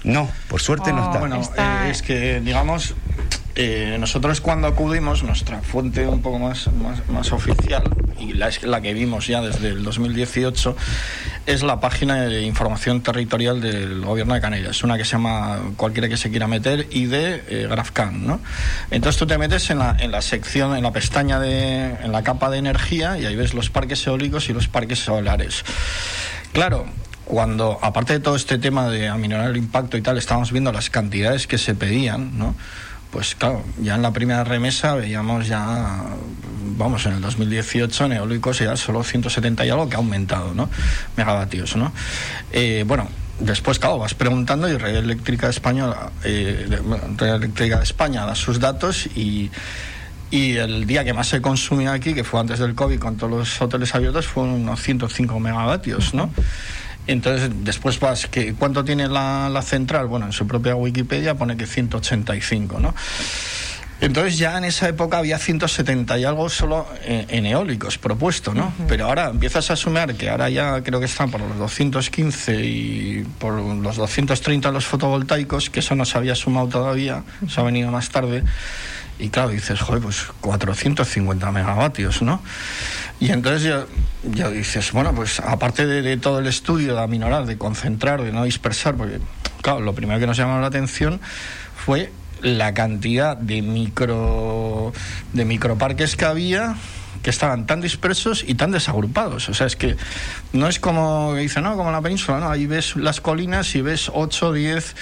No, 0.04 0.30
por 0.48 0.60
suerte 0.60 0.92
no 0.92 1.04
está. 1.04 1.18
Bueno, 1.18 1.40
eh, 1.40 1.88
es 1.90 2.02
que, 2.02 2.40
digamos, 2.40 2.94
eh, 3.58 3.96
nosotros 3.98 4.42
cuando 4.42 4.66
acudimos, 4.66 5.22
nuestra 5.22 5.62
fuente 5.62 6.06
un 6.06 6.20
poco 6.20 6.38
más, 6.38 6.68
más, 7.08 7.32
oficial, 7.32 7.84
y 8.20 8.34
la, 8.34 8.48
es 8.48 8.62
la 8.62 8.82
que 8.82 8.92
vimos 8.92 9.26
ya 9.26 9.40
desde 9.40 9.68
el 9.68 9.82
2018, 9.82 10.76
es 11.46 11.62
la 11.62 11.80
página 11.80 12.26
de 12.26 12.42
información 12.42 13.00
territorial 13.00 13.62
del 13.62 14.02
gobierno 14.02 14.34
de 14.34 14.42
Canarias. 14.42 14.76
Es 14.76 14.84
una 14.84 14.98
que 14.98 15.06
se 15.06 15.12
llama, 15.12 15.58
cualquiera 15.76 16.06
que 16.10 16.18
se 16.18 16.30
quiera 16.30 16.46
meter, 16.46 16.86
ID 16.90 17.14
eh, 17.14 17.66
GrafCan, 17.70 18.26
¿no? 18.26 18.40
Entonces 18.90 19.18
tú 19.18 19.26
te 19.26 19.38
metes 19.38 19.70
en 19.70 19.78
la, 19.78 19.96
en 19.98 20.10
la 20.10 20.20
sección, 20.20 20.76
en 20.76 20.82
la 20.82 20.92
pestaña 20.92 21.40
de, 21.40 21.94
en 22.02 22.12
la 22.12 22.22
capa 22.22 22.50
de 22.50 22.58
energía, 22.58 23.18
y 23.18 23.24
ahí 23.24 23.36
ves 23.36 23.54
los 23.54 23.70
parques 23.70 24.06
eólicos 24.06 24.50
y 24.50 24.52
los 24.52 24.68
parques 24.68 24.98
solares. 24.98 25.64
Claro, 26.52 26.84
cuando, 27.24 27.78
aparte 27.80 28.12
de 28.12 28.20
todo 28.20 28.36
este 28.36 28.58
tema 28.58 28.88
de 28.88 29.08
aminorar 29.08 29.50
el 29.50 29.56
impacto 29.56 29.96
y 29.96 30.02
tal, 30.02 30.18
estábamos 30.18 30.52
viendo 30.52 30.72
las 30.72 30.90
cantidades 30.90 31.46
que 31.46 31.56
se 31.56 31.74
pedían, 31.74 32.38
¿no? 32.38 32.54
Pues 33.10 33.34
claro, 33.34 33.64
ya 33.80 33.94
en 33.94 34.02
la 34.02 34.12
primera 34.12 34.44
remesa 34.44 34.94
veíamos 34.94 35.46
ya, 35.46 36.04
vamos, 36.76 37.06
en 37.06 37.14
el 37.14 37.20
2018 37.20 38.06
en 38.06 38.12
eólicos 38.12 38.58
ya 38.58 38.76
solo 38.76 39.02
170 39.02 39.64
y 39.64 39.70
algo 39.70 39.88
que 39.88 39.94
ha 39.94 39.98
aumentado, 39.98 40.54
¿no? 40.54 40.68
Megavatios, 41.16 41.76
¿no? 41.76 41.92
Eh, 42.52 42.84
bueno, 42.86 43.08
después, 43.40 43.78
claro, 43.78 43.98
vas 43.98 44.14
preguntando 44.14 44.68
y 44.68 44.76
Red 44.76 44.96
Eléctrica 44.96 45.48
Española, 45.48 46.10
eh, 46.24 46.66
Red 47.16 47.34
Eléctrica 47.34 47.82
España 47.82 48.26
da 48.26 48.34
sus 48.34 48.60
datos 48.60 49.06
y 49.14 49.50
y 50.30 50.56
el 50.56 50.86
día 50.86 51.04
que 51.04 51.12
más 51.12 51.28
se 51.28 51.40
consumía 51.40 51.92
aquí, 51.92 52.12
que 52.12 52.24
fue 52.24 52.40
antes 52.40 52.58
del 52.58 52.74
COVID, 52.74 52.98
con 52.98 53.16
todos 53.16 53.32
los 53.32 53.62
hoteles 53.62 53.94
abiertos, 53.94 54.26
fueron 54.26 54.54
unos 54.54 54.82
105 54.82 55.38
megavatios, 55.38 56.14
¿no? 56.14 56.30
Entonces, 57.06 57.50
después 57.62 58.00
vas, 58.00 58.26
que 58.26 58.54
¿cuánto 58.54 58.84
tiene 58.84 59.08
la, 59.08 59.48
la, 59.48 59.62
central? 59.62 60.06
Bueno, 60.06 60.26
en 60.26 60.32
su 60.32 60.46
propia 60.46 60.74
Wikipedia 60.74 61.34
pone 61.34 61.56
que 61.56 61.66
185, 61.66 62.80
¿no? 62.80 62.94
Entonces 64.00 64.36
ya 64.36 64.58
en 64.58 64.64
esa 64.64 64.88
época 64.88 65.18
había 65.18 65.38
170 65.38 66.18
y 66.18 66.24
algo 66.24 66.50
solo 66.50 66.86
en, 67.04 67.46
eólicos 67.46 67.96
propuesto, 67.96 68.52
¿no? 68.52 68.72
Pero 68.88 69.06
ahora 69.06 69.30
empiezas 69.30 69.70
a 69.70 69.76
sumar 69.76 70.14
que 70.16 70.28
ahora 70.28 70.50
ya 70.50 70.82
creo 70.82 71.00
que 71.00 71.06
están 71.06 71.30
por 71.30 71.40
los 71.40 71.56
215 71.56 72.60
y 72.62 73.26
por 73.38 73.54
los 73.54 73.96
230 73.96 74.70
los 74.70 74.84
fotovoltaicos, 74.84 75.70
que 75.70 75.80
eso 75.80 75.94
no 75.94 76.04
se 76.04 76.18
había 76.18 76.34
sumado 76.34 76.68
todavía, 76.68 77.22
se 77.48 77.58
ha 77.60 77.64
venido 77.64 77.90
más 77.90 78.10
tarde. 78.10 78.44
Y 79.18 79.30
claro, 79.30 79.48
dices, 79.48 79.80
joder, 79.80 80.02
pues 80.02 80.26
450 80.42 81.50
megavatios, 81.50 82.20
¿no? 82.20 82.42
Y 83.18 83.30
entonces 83.32 83.86
ya, 84.24 84.50
dices, 84.50 84.92
bueno, 84.92 85.14
pues 85.14 85.40
aparte 85.40 85.86
de, 85.86 86.16
todo 86.18 86.40
el 86.40 86.46
estudio 86.46 86.94
de 86.94 87.02
aminorar, 87.02 87.46
de 87.46 87.56
concentrar, 87.56 88.22
de 88.22 88.32
no 88.32 88.44
dispersar, 88.44 88.94
porque 88.94 89.20
claro, 89.62 89.80
lo 89.80 89.94
primero 89.94 90.20
que 90.20 90.26
nos 90.26 90.36
llamó 90.36 90.60
la 90.60 90.66
atención 90.66 91.20
fue 91.74 92.12
la 92.42 92.74
cantidad 92.74 93.36
de 93.36 93.62
micro 93.62 94.92
de 95.32 95.44
microparques 95.44 96.16
que 96.16 96.24
había 96.26 96.76
que 97.22 97.30
estaban 97.30 97.66
tan 97.66 97.80
dispersos 97.80 98.44
y 98.46 98.54
tan 98.54 98.70
desagrupados. 98.70 99.48
O 99.48 99.54
sea, 99.54 99.66
es 99.66 99.74
que 99.74 99.96
no 100.52 100.68
es 100.68 100.78
como 100.78 101.34
dicen, 101.34 101.64
no, 101.64 101.76
como 101.76 101.90
la 101.90 102.00
península, 102.00 102.38
no, 102.38 102.48
ahí 102.48 102.66
ves 102.66 102.94
las 102.94 103.20
colinas 103.20 103.74
y 103.74 103.80
ves 103.80 104.12
8, 104.14 104.52
10 104.52 104.94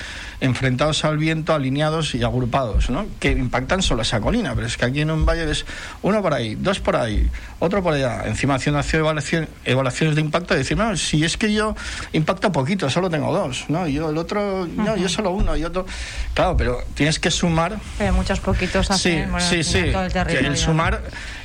enfrentados 0.44 1.04
al 1.04 1.16
viento, 1.16 1.54
alineados 1.54 2.14
y 2.14 2.22
agrupados, 2.22 2.90
¿no? 2.90 3.06
Que 3.18 3.30
impactan 3.32 3.82
solo 3.82 4.02
esa 4.02 4.20
colina, 4.20 4.54
pero 4.54 4.66
es 4.66 4.76
que 4.76 4.84
aquí 4.84 5.00
en 5.00 5.10
un 5.10 5.24
valle 5.24 5.46
ves 5.46 5.64
uno 6.02 6.20
por 6.22 6.34
ahí, 6.34 6.54
dos 6.54 6.80
por 6.80 6.96
ahí, 6.96 7.30
otro 7.58 7.82
por 7.82 7.94
allá, 7.94 8.24
encima 8.26 8.56
haciendo 8.56 8.80
evaluación, 8.92 9.48
evaluaciones 9.64 10.14
de 10.14 10.20
impacto 10.20 10.54
y 10.54 10.58
decir, 10.58 10.76
no, 10.76 10.96
si 10.96 11.24
es 11.24 11.36
que 11.36 11.52
yo 11.52 11.74
impacto 12.12 12.52
poquito, 12.52 12.90
solo 12.90 13.08
tengo 13.08 13.32
dos, 13.32 13.64
¿no? 13.68 13.88
Yo 13.88 14.10
el 14.10 14.18
otro, 14.18 14.66
no, 14.66 14.96
yo 14.96 15.08
solo 15.08 15.30
uno 15.30 15.56
y 15.56 15.64
otro. 15.64 15.86
Claro, 16.34 16.56
pero 16.56 16.84
tienes 16.94 17.18
que 17.18 17.30
sumar. 17.30 17.78
Pero 17.98 18.12
muchos 18.12 18.40
poquitos 18.40 18.90
hacen, 18.90 19.30
sí, 19.40 19.62
sí, 19.62 19.64
sí. 19.64 19.92
el, 20.28 20.46
el 20.46 20.56
sumar 20.56 21.02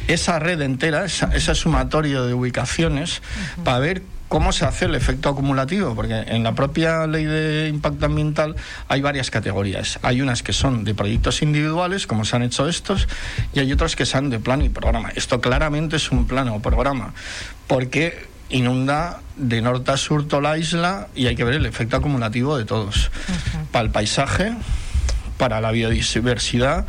esa 0.07 0.39
red 0.39 0.61
entera, 0.61 1.05
ese 1.05 1.55
sumatorio 1.55 2.25
de 2.25 2.33
ubicaciones, 2.33 3.21
para 3.63 3.79
ver 3.79 4.01
cómo 4.29 4.51
se 4.53 4.63
hace 4.63 4.85
el 4.85 4.95
efecto 4.95 5.29
acumulativo, 5.29 5.95
porque 5.95 6.13
en 6.13 6.43
la 6.43 6.53
propia 6.53 7.07
ley 7.07 7.25
de 7.25 7.67
impacto 7.67 8.05
ambiental 8.05 8.55
hay 8.87 9.01
varias 9.01 9.31
categorías. 9.31 9.99
Hay 10.03 10.21
unas 10.21 10.43
que 10.43 10.53
son 10.53 10.85
de 10.85 10.93
proyectos 10.93 11.41
individuales, 11.41 12.07
como 12.07 12.23
se 12.23 12.35
han 12.35 12.43
hecho 12.43 12.69
estos, 12.69 13.07
y 13.53 13.59
hay 13.59 13.73
otras 13.73 13.95
que 13.95 14.05
son 14.05 14.29
de 14.29 14.39
plan 14.39 14.61
y 14.61 14.69
programa. 14.69 15.09
Esto 15.15 15.41
claramente 15.41 15.97
es 15.97 16.11
un 16.11 16.27
plan 16.27 16.47
o 16.49 16.61
programa, 16.61 17.13
porque 17.67 18.29
inunda 18.49 19.19
de 19.35 19.61
norte 19.61 19.91
a 19.91 19.97
sur 19.97 20.27
toda 20.27 20.41
la 20.43 20.57
isla 20.57 21.07
y 21.15 21.27
hay 21.27 21.35
que 21.35 21.43
ver 21.43 21.55
el 21.55 21.65
efecto 21.65 21.97
acumulativo 21.97 22.57
de 22.57 22.65
todos. 22.65 23.11
Para 23.71 23.85
el 23.85 23.91
paisaje, 23.91 24.53
para 25.37 25.59
la 25.59 25.71
biodiversidad 25.71 26.85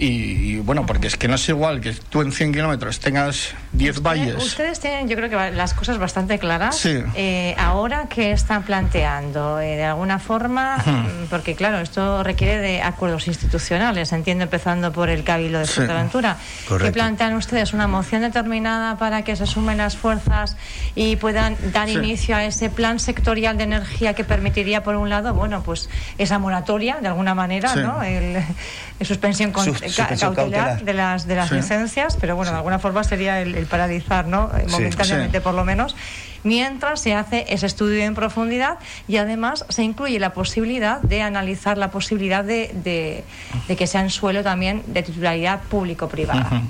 y, 0.00 0.58
bueno, 0.58 0.86
porque 0.86 1.08
es 1.08 1.16
que 1.16 1.28
no 1.28 1.34
es 1.34 1.48
igual 1.48 1.80
que 1.80 1.92
tú 1.92 2.22
en 2.22 2.32
100 2.32 2.52
kilómetros 2.52 3.00
tengas 3.00 3.50
10 3.72 4.00
valles. 4.02 4.42
Ustedes 4.42 4.80
tienen, 4.80 5.08
yo 5.08 5.16
creo 5.16 5.28
que 5.28 5.50
las 5.50 5.74
cosas 5.74 5.98
bastante 5.98 6.38
claras. 6.38 6.76
Sí. 6.76 7.02
Eh, 7.14 7.54
ahora, 7.58 8.06
¿qué 8.08 8.32
están 8.32 8.62
planteando? 8.62 9.60
Eh, 9.60 9.76
de 9.76 9.84
alguna 9.84 10.18
forma, 10.18 10.78
mm, 10.78 11.26
porque 11.28 11.54
claro, 11.54 11.80
esto 11.80 12.22
requiere 12.22 12.58
de 12.58 12.82
acuerdos 12.82 13.28
institucionales, 13.28 14.12
entiendo, 14.12 14.44
empezando 14.44 14.90
por 14.90 15.10
el 15.10 15.22
Cabildo 15.22 15.58
de 15.58 15.66
Fuerteventura. 15.66 16.36
¿Qué 16.66 16.92
plantean 16.92 17.34
ustedes? 17.34 17.74
¿Una 17.74 17.86
moción 17.86 18.22
determinada 18.22 18.96
para 18.96 19.22
que 19.22 19.36
se 19.36 19.46
sumen 19.46 19.78
las 19.78 19.96
fuerzas 19.96 20.56
y 20.94 21.16
puedan 21.16 21.56
dar 21.72 21.88
inicio 21.88 22.36
a 22.36 22.44
ese 22.44 22.70
plan 22.70 22.98
sectorial 23.00 23.58
de 23.58 23.64
energía 23.64 24.14
que 24.14 24.24
permitiría, 24.24 24.82
por 24.82 24.96
un 24.96 25.10
lado, 25.10 25.34
bueno, 25.34 25.62
pues 25.62 25.90
esa 26.16 26.38
moratoria, 26.38 26.98
de 27.00 27.08
alguna 27.08 27.34
manera, 27.34 27.74
¿no? 27.76 28.02
El, 28.02 28.42
suspensión 29.04 29.50
con, 29.50 29.64
cautelar, 29.94 30.84
de 30.84 30.94
las, 30.94 31.26
de 31.26 31.36
las 31.36 31.50
licencias, 31.50 32.16
pero 32.20 32.36
bueno, 32.36 32.52
de 32.52 32.58
alguna 32.58 32.78
forma 32.78 33.04
sería 33.04 33.40
el, 33.40 33.66
paralizar, 33.66 34.26
¿no? 34.26 34.50
Eh, 34.56 34.66
momentáneamente 34.68 35.40
por 35.40 35.54
lo 35.54 35.64
menos. 35.64 35.96
Mientras 36.42 37.00
se 37.00 37.14
hace 37.14 37.44
ese 37.48 37.66
estudio 37.66 38.02
en 38.02 38.14
profundidad 38.14 38.78
y 39.06 39.18
además 39.18 39.66
se 39.68 39.82
incluye 39.82 40.18
la 40.18 40.32
posibilidad 40.32 41.00
de 41.02 41.22
analizar 41.22 41.76
la 41.76 41.90
posibilidad 41.90 42.44
de, 42.44 43.24
de, 43.68 43.76
que 43.76 43.86
sea 43.86 44.00
en 44.00 44.10
suelo 44.10 44.42
también 44.42 44.82
de 44.86 45.02
titularidad 45.02 45.60
público-privada. 45.64 46.62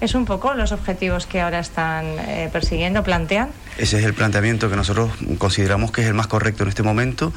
¿Es 0.00 0.14
un 0.14 0.26
poco 0.26 0.54
los 0.54 0.70
objetivos 0.70 1.26
que 1.26 1.40
ahora 1.40 1.58
están 1.58 2.04
eh, 2.20 2.48
persiguiendo, 2.52 3.02
plantean? 3.02 3.48
Ese 3.78 3.98
es 3.98 4.04
el 4.04 4.14
planteamiento 4.14 4.70
que 4.70 4.76
nosotros 4.76 5.10
consideramos 5.38 5.90
que 5.90 6.02
es 6.02 6.06
el 6.06 6.14
más 6.14 6.28
correcto 6.28 6.62
en 6.62 6.68
este 6.68 6.84
momento, 6.84 7.32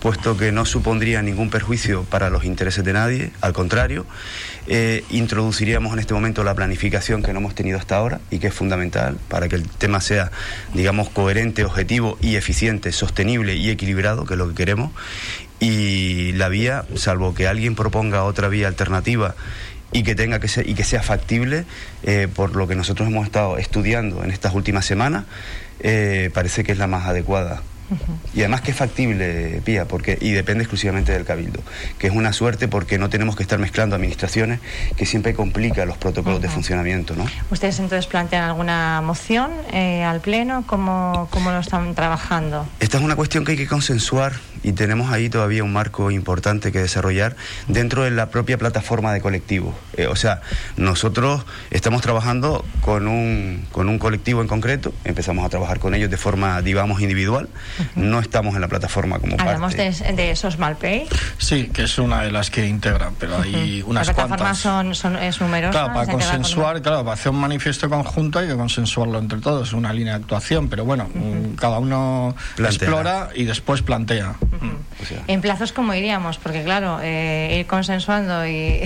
puesto 0.00 0.34
que 0.38 0.50
no 0.50 0.64
supondría 0.64 1.20
ningún 1.20 1.50
perjuicio 1.50 2.04
para 2.04 2.30
los 2.30 2.44
intereses 2.44 2.82
de 2.82 2.94
nadie, 2.94 3.30
al 3.42 3.52
contrario, 3.52 4.06
eh, 4.68 5.04
introduciríamos 5.10 5.92
en 5.92 5.98
este 5.98 6.14
momento 6.14 6.44
la 6.44 6.54
planificación 6.54 7.22
que 7.22 7.34
no 7.34 7.40
hemos 7.40 7.54
tenido 7.54 7.78
hasta 7.78 7.96
ahora 7.96 8.20
y 8.30 8.38
que 8.38 8.46
es 8.46 8.54
fundamental 8.54 9.18
para 9.28 9.48
que 9.48 9.56
el 9.56 9.68
tema 9.68 10.00
sea, 10.00 10.30
digamos, 10.72 11.10
coherente, 11.10 11.64
objetivo 11.64 12.16
y 12.22 12.36
eficiente, 12.36 12.90
sostenible 12.92 13.54
y 13.56 13.68
equilibrado, 13.68 14.24
que 14.24 14.32
es 14.34 14.38
lo 14.38 14.48
que 14.48 14.54
queremos. 14.54 14.92
Y 15.60 16.32
la 16.34 16.48
vía, 16.48 16.84
salvo 16.94 17.34
que 17.34 17.48
alguien 17.48 17.74
proponga 17.74 18.22
otra 18.22 18.48
vía 18.48 18.68
alternativa, 18.68 19.34
y 19.92 20.02
que 20.02 20.14
tenga 20.14 20.38
que 20.38 20.48
ser 20.48 20.68
y 20.68 20.74
que 20.74 20.84
sea 20.84 21.02
factible 21.02 21.64
eh, 22.02 22.28
por 22.34 22.56
lo 22.56 22.66
que 22.66 22.74
nosotros 22.74 23.08
hemos 23.08 23.26
estado 23.26 23.58
estudiando 23.58 24.22
en 24.22 24.30
estas 24.30 24.54
últimas 24.54 24.84
semanas 24.84 25.24
eh, 25.80 26.30
parece 26.34 26.64
que 26.64 26.72
es 26.72 26.78
la 26.78 26.86
más 26.86 27.06
adecuada 27.06 27.62
y 28.34 28.40
además 28.40 28.60
que 28.60 28.72
es 28.72 28.76
factible, 28.76 29.62
Pía, 29.64 29.86
porque, 29.86 30.18
y 30.20 30.32
depende 30.32 30.62
exclusivamente 30.62 31.12
del 31.12 31.24
cabildo, 31.24 31.60
que 31.98 32.08
es 32.08 32.12
una 32.12 32.32
suerte 32.32 32.68
porque 32.68 32.98
no 32.98 33.08
tenemos 33.08 33.34
que 33.34 33.42
estar 33.42 33.58
mezclando 33.58 33.96
administraciones 33.96 34.60
que 34.96 35.06
siempre 35.06 35.34
complica 35.34 35.86
los 35.86 35.96
protocolos 35.96 36.42
de 36.42 36.48
funcionamiento. 36.48 37.14
¿no? 37.16 37.26
¿Ustedes 37.50 37.78
entonces 37.78 38.06
plantean 38.06 38.44
alguna 38.44 39.00
moción 39.00 39.50
eh, 39.72 40.02
al 40.02 40.20
Pleno? 40.20 40.64
¿Cómo, 40.66 41.28
¿Cómo 41.30 41.50
lo 41.50 41.60
están 41.60 41.94
trabajando? 41.94 42.68
Esta 42.80 42.98
es 42.98 43.02
una 43.02 43.16
cuestión 43.16 43.44
que 43.44 43.52
hay 43.52 43.58
que 43.58 43.66
consensuar 43.66 44.32
y 44.62 44.72
tenemos 44.72 45.12
ahí 45.12 45.28
todavía 45.28 45.64
un 45.64 45.72
marco 45.72 46.10
importante 46.10 46.72
que 46.72 46.80
desarrollar 46.80 47.36
dentro 47.66 48.04
de 48.04 48.10
la 48.10 48.30
propia 48.30 48.58
plataforma 48.58 49.12
de 49.12 49.20
colectivos. 49.20 49.74
Eh, 49.96 50.06
o 50.06 50.16
sea, 50.16 50.40
nosotros 50.76 51.44
estamos 51.70 52.02
trabajando 52.02 52.64
con 52.80 53.08
un, 53.08 53.66
con 53.72 53.88
un 53.88 53.98
colectivo 53.98 54.40
en 54.42 54.48
concreto, 54.48 54.92
empezamos 55.04 55.44
a 55.44 55.48
trabajar 55.48 55.78
con 55.78 55.94
ellos 55.94 56.10
de 56.10 56.16
forma, 56.16 56.60
digamos, 56.62 57.00
individual, 57.00 57.48
no 57.94 58.20
estamos 58.20 58.54
en 58.54 58.60
la 58.60 58.68
plataforma 58.68 59.18
como 59.18 59.36
¿Hablamos 59.38 59.74
parte. 59.74 60.04
de, 60.04 60.12
de 60.12 60.30
esos 60.30 60.58
Malpay? 60.58 61.08
Sí, 61.38 61.70
que 61.72 61.84
es 61.84 61.98
una 61.98 62.22
de 62.22 62.30
las 62.30 62.50
que 62.50 62.66
integran, 62.66 63.14
pero 63.18 63.40
hay 63.40 63.82
unas 63.86 64.06
¿La 64.06 64.14
plataforma 64.14 64.54
Son, 64.54 64.94
son, 64.94 65.16
es 65.16 65.40
numerosa? 65.40 65.72
Claro, 65.72 65.94
para 65.94 66.12
consensuar, 66.12 66.82
claro, 66.82 67.04
para 67.04 67.14
hacer 67.14 67.30
un 67.30 67.40
manifiesto 67.40 67.88
conjunto 67.88 68.38
hay 68.38 68.48
que 68.48 68.56
consensuarlo 68.56 69.18
entre 69.18 69.40
todos, 69.40 69.72
una 69.72 69.92
línea 69.92 70.14
de 70.14 70.20
actuación, 70.20 70.68
pero 70.68 70.84
bueno, 70.84 71.08
cada 71.58 71.78
uno 71.78 72.34
explora 72.58 73.30
y 73.34 73.44
después 73.44 73.82
plantea. 73.82 74.34
En 75.26 75.40
plazos, 75.40 75.72
¿cómo 75.72 75.94
iríamos? 75.94 76.38
Porque, 76.38 76.62
claro, 76.64 76.98
eh, 77.02 77.58
ir 77.60 77.66
consensuando 77.66 78.46
y, 78.46 78.80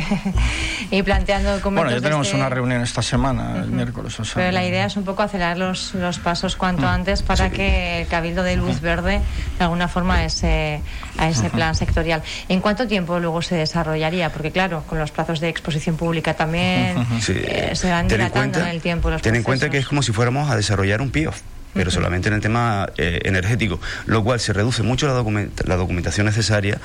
y 0.90 1.03
planteando 1.03 1.59
Bueno, 1.61 1.90
ya 1.90 2.01
tenemos 2.01 2.27
este 2.27 2.37
una 2.37 2.48
reunión 2.48 2.83
esta 2.83 3.03
semana, 3.03 3.62
el 3.62 3.70
miércoles. 3.70 4.16
Pero 4.35 4.53
la 4.53 4.64
idea 4.64 4.87
es 4.87 4.96
un 4.96 5.05
poco 5.05 5.22
acelerar 5.22 5.59
los, 5.59 5.94
los 5.94 6.18
pasos 6.18 6.57
cuanto 6.57 6.87
antes 6.87 7.22
para 7.22 7.51
que 7.51 8.03
el 8.03 8.07
Cabildo 8.09 8.42
de 8.42 8.57
Luz 8.57 8.81
Verde, 8.81 9.20
de 9.59 9.64
alguna 9.64 9.88
forma, 9.88 10.16
a 10.16 10.25
ese, 10.25 10.83
a 11.18 11.29
ese 11.29 11.51
plan 11.51 11.75
sectorial. 11.75 12.22
¿En 12.48 12.61
cuánto 12.61 12.87
tiempo 12.87 13.18
luego 13.18 13.42
se 13.42 13.57
desarrollaría? 13.57 14.31
Porque, 14.31 14.51
claro, 14.51 14.85
con 14.87 14.98
los 14.98 15.11
plazos 15.11 15.40
de 15.40 15.48
exposición 15.48 15.96
pública 15.96 16.35
también 16.35 16.96
eh, 17.29 17.72
se 17.75 17.90
van 17.90 18.09
dilatando 18.09 18.61
en, 18.61 18.66
el 18.66 18.81
tiempo. 18.81 19.11
ten 19.18 19.37
en 19.37 19.42
cuenta 19.42 19.70
que 19.70 19.79
es 19.79 19.87
como 19.87 20.03
si 20.03 20.12
fuéramos 20.12 20.51
a 20.51 20.57
desarrollar 20.57 21.01
un 21.01 21.11
PIOF 21.11 21.40
pero 21.74 21.90
solamente 21.90 22.28
en 22.28 22.35
el 22.35 22.40
tema 22.40 22.88
eh, 22.96 23.20
energético, 23.24 23.80
lo 24.06 24.22
cual 24.22 24.40
se 24.40 24.52
reduce 24.52 24.82
mucho 24.82 25.06
la, 25.06 25.14
la 25.64 25.76
documentación 25.76 26.26
necesaria. 26.26 26.78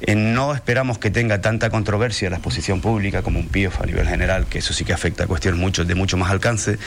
Eh, 0.00 0.14
no 0.14 0.54
esperamos 0.54 0.98
que 0.98 1.10
tenga 1.10 1.40
tanta 1.40 1.70
controversia 1.70 2.30
la 2.30 2.36
exposición 2.36 2.80
pública 2.80 3.22
como 3.22 3.38
un 3.38 3.48
PIOF 3.48 3.80
a 3.80 3.86
nivel 3.86 4.06
general, 4.06 4.46
que 4.46 4.58
eso 4.58 4.72
sí 4.72 4.84
que 4.84 4.92
afecta 4.92 5.24
a 5.24 5.26
cuestiones 5.26 5.60
mucho, 5.60 5.84
de 5.84 5.94
mucho 5.94 6.16
más 6.16 6.30
alcance, 6.30 6.78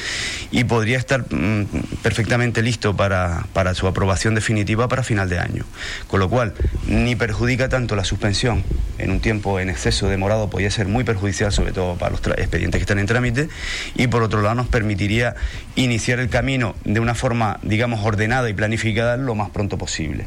y 0.51 0.63
podría 0.63 0.97
estar 0.97 1.25
mm, 1.33 1.65
perfectamente 2.03 2.61
listo 2.61 2.95
para, 2.95 3.45
para 3.53 3.73
su 3.73 3.87
aprobación 3.87 4.35
definitiva 4.35 4.87
para 4.87 5.03
final 5.03 5.29
de 5.29 5.39
año. 5.39 5.65
Con 6.07 6.19
lo 6.19 6.29
cual, 6.29 6.53
ni 6.87 7.15
perjudica 7.15 7.69
tanto 7.69 7.95
la 7.95 8.03
suspensión 8.03 8.63
en 8.97 9.11
un 9.11 9.19
tiempo 9.19 9.59
en 9.59 9.69
exceso 9.69 10.07
demorado, 10.09 10.49
podría 10.49 10.71
ser 10.71 10.87
muy 10.87 11.03
perjudicial, 11.03 11.51
sobre 11.51 11.71
todo 11.71 11.95
para 11.95 12.11
los 12.11 12.21
expedientes 12.37 12.79
que 12.79 12.83
están 12.83 12.99
en 12.99 13.05
trámite, 13.05 13.49
y 13.95 14.07
por 14.07 14.23
otro 14.23 14.41
lado 14.41 14.55
nos 14.55 14.67
permitiría 14.67 15.35
iniciar 15.75 16.19
el 16.19 16.29
camino 16.29 16.75
de 16.83 16.99
una 16.99 17.15
forma 17.15 17.46
digamos, 17.63 18.03
ordenada 18.03 18.49
y 18.49 18.53
planificada 18.53 19.17
lo 19.17 19.35
más 19.35 19.49
pronto 19.49 19.77
posible. 19.77 20.25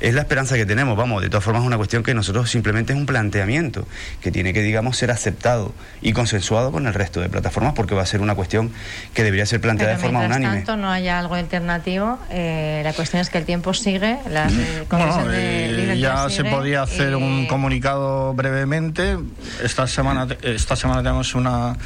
es 0.00 0.14
la 0.14 0.22
esperanza 0.22 0.56
que 0.56 0.66
tenemos. 0.66 0.96
Vamos, 0.96 1.22
de 1.22 1.28
todas 1.28 1.44
formas 1.44 1.62
es 1.62 1.66
una 1.66 1.76
cuestión 1.76 2.02
que 2.02 2.14
nosotros 2.14 2.50
simplemente 2.50 2.92
es 2.92 2.98
un 2.98 3.06
planteamiento 3.06 3.86
que 4.20 4.30
tiene 4.30 4.52
que, 4.52 4.62
digamos, 4.62 4.96
ser 4.96 5.10
aceptado 5.10 5.74
y 6.00 6.12
consensuado 6.12 6.72
con 6.72 6.86
el 6.86 6.94
resto 6.94 7.20
de 7.20 7.28
plataformas 7.28 7.74
porque 7.74 7.94
va 7.94 8.02
a 8.02 8.06
ser 8.06 8.20
una 8.20 8.34
cuestión 8.34 8.72
que 9.14 9.22
debería 9.22 9.46
ser 9.46 9.60
planteada 9.60 9.92
de 9.94 9.98
forma 9.98 10.20
unánime. 10.20 10.56
tanto 10.56 10.76
no 10.76 10.90
haya 10.90 11.18
algo 11.18 11.34
alternativo, 11.34 12.18
eh, 12.30 12.80
la 12.82 12.92
cuestión 12.92 13.20
es 13.20 13.30
que 13.30 13.38
el 13.38 13.44
tiempo 13.44 13.74
sigue. 13.74 14.18
Las, 14.30 14.52
eh, 14.52 15.96
ya 15.98 16.28
se 16.30 16.44
podía 16.44 16.82
hacer 16.82 17.16
un 17.16 17.46
comunicado 17.46 18.32
brevemente. 18.34 19.18
Esta 19.62 19.86
semana, 19.86 20.26
esta 20.42 20.76
semana 20.76 21.02
tenemos 21.02 21.34
una 21.34 21.76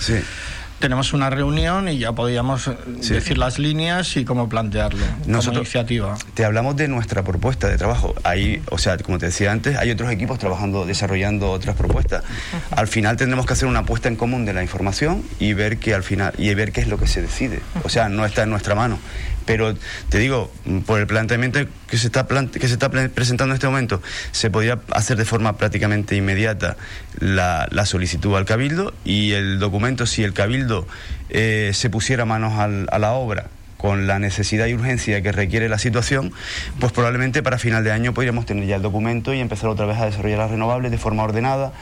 tenemos 0.84 1.14
una 1.14 1.30
reunión 1.30 1.88
y 1.88 1.96
ya 1.96 2.12
podíamos 2.12 2.68
eh, 2.68 2.76
decir 3.08 3.38
las 3.38 3.58
líneas 3.58 4.18
y 4.18 4.26
cómo 4.26 4.50
plantearlo 4.50 5.02
Nosotros 5.20 5.44
como 5.44 5.60
iniciativa. 5.60 6.18
Te 6.34 6.44
hablamos 6.44 6.76
de 6.76 6.88
nuestra 6.88 7.22
propuesta 7.22 7.68
de 7.68 7.78
trabajo. 7.78 8.14
Ahí, 8.22 8.62
o 8.70 8.76
sea, 8.76 8.98
como 8.98 9.16
te 9.16 9.24
decía 9.24 9.50
antes, 9.50 9.78
hay 9.78 9.90
otros 9.90 10.12
equipos 10.12 10.38
trabajando, 10.38 10.84
desarrollando 10.84 11.50
otras 11.50 11.74
propuestas. 11.74 12.22
Al 12.70 12.86
final 12.86 13.16
tendremos 13.16 13.46
que 13.46 13.54
hacer 13.54 13.66
una 13.66 13.78
apuesta 13.78 14.08
en 14.10 14.16
común 14.16 14.44
de 14.44 14.52
la 14.52 14.60
información 14.60 15.22
y 15.40 15.54
ver 15.54 15.78
que 15.78 15.94
al 15.94 16.02
final 16.02 16.34
y 16.36 16.52
ver 16.52 16.70
qué 16.70 16.82
es 16.82 16.88
lo 16.88 16.98
que 16.98 17.06
se 17.06 17.22
decide. 17.22 17.60
O 17.82 17.88
sea, 17.88 18.10
no 18.10 18.26
está 18.26 18.42
en 18.42 18.50
nuestra 18.50 18.74
mano. 18.74 18.98
Pero 19.46 19.74
te 20.08 20.18
digo, 20.18 20.52
por 20.86 21.00
el 21.00 21.06
planteamiento 21.06 21.60
que 21.88 21.98
se 21.98 22.06
está, 22.06 22.26
que 22.26 22.68
se 22.68 22.74
está 22.74 22.90
presentando 22.90 23.52
en 23.52 23.56
este 23.56 23.66
momento, 23.66 24.02
se 24.32 24.50
podía 24.50 24.80
hacer 24.92 25.16
de 25.16 25.24
forma 25.24 25.56
prácticamente 25.56 26.16
inmediata 26.16 26.76
la, 27.18 27.68
solicitud 27.84 28.34
al 28.36 28.46
Cabildo 28.46 28.94
y 29.04 29.32
el 29.32 29.58
documento, 29.58 30.06
si 30.06 30.24
el 30.24 30.32
Cabildo 30.32 30.86
eh, 31.28 31.72
se 31.74 31.90
pusiera 31.90 32.24
manos 32.24 32.54
a 32.58 32.98
la 32.98 33.12
obra 33.12 33.50
con 33.84 34.06
la 34.06 34.18
necesidad 34.18 34.66
y 34.66 34.72
urgencia 34.72 35.20
que 35.20 35.30
requiere 35.30 35.68
la 35.68 35.76
situación, 35.76 36.32
pues 36.80 36.90
probablemente 36.90 37.42
para 37.42 37.58
final 37.58 37.84
de 37.84 37.92
año 37.92 38.14
podríamos 38.14 38.46
tener 38.46 38.64
ya 38.64 38.76
el 38.76 38.82
documento 38.82 39.34
y 39.34 39.40
empezar 39.40 39.68
otra 39.68 39.84
vez 39.84 39.98
a 39.98 40.06
desarrollar 40.06 40.38
las 40.38 40.50
renovables 40.50 40.90
de 40.90 40.96
forma 40.96 41.22
ordenada, 41.22 41.74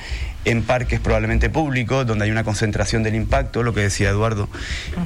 en 0.44 0.64
parques 0.64 0.98
probablemente 0.98 1.48
públicos, 1.48 2.04
donde 2.04 2.24
hay 2.24 2.32
una 2.32 2.42
concentración 2.42 3.04
del 3.04 3.14
impacto, 3.14 3.62
lo 3.62 3.72
que 3.72 3.82
decía 3.82 4.10
Eduardo, 4.10 4.48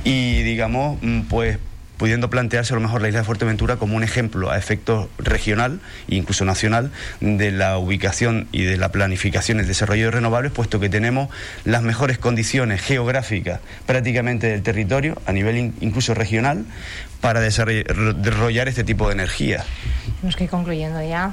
y 0.05 0.43
digamos, 0.43 0.97
mm, 1.03 1.21
pues 1.29 1.59
pudiendo 1.97 2.31
plantearse 2.31 2.75
a 2.75 2.77
lo 2.77 2.83
mejor 2.83 3.03
la 3.03 3.09
isla 3.09 3.21
de 3.21 3.25
Fuerteventura 3.25 3.77
como 3.77 3.97
un 3.97 4.03
ejemplo 4.03 4.51
a 4.51 4.59
efecto 4.59 5.09
regional 5.19 5.81
e 6.09 6.17
incluso 6.17 6.45
nacional 6.45 6.91
de 7.21 7.51
la 7.51 7.79
ubicación 7.79 8.49
y 8.53 8.65
de 8.65 8.77
la 8.77 8.91
planificación 8.91 9.59
y 9.59 9.61
el 9.61 9.67
desarrollo 9.67 10.07
de 10.07 10.11
renovables, 10.13 10.53
puesto 10.53 10.81
que 10.81 10.89
tenemos 10.89 11.29
las 11.65 11.83
mejores 11.83 12.19
condiciones 12.19 12.81
geográficas 12.81 13.61
prácticamente 13.87 14.49
del 14.49 14.63
territorio, 14.63 15.21
a 15.27 15.33
nivel 15.33 15.73
incluso 15.81 16.15
regional, 16.15 16.65
para 17.21 17.41
desarrollar 17.41 18.69
este 18.69 18.85
tipo 18.85 19.09
de 19.09 19.15
energía. 19.15 19.65
Nos 20.23 20.37
que 20.37 20.49
concluyendo 20.49 21.03
ya. 21.03 21.33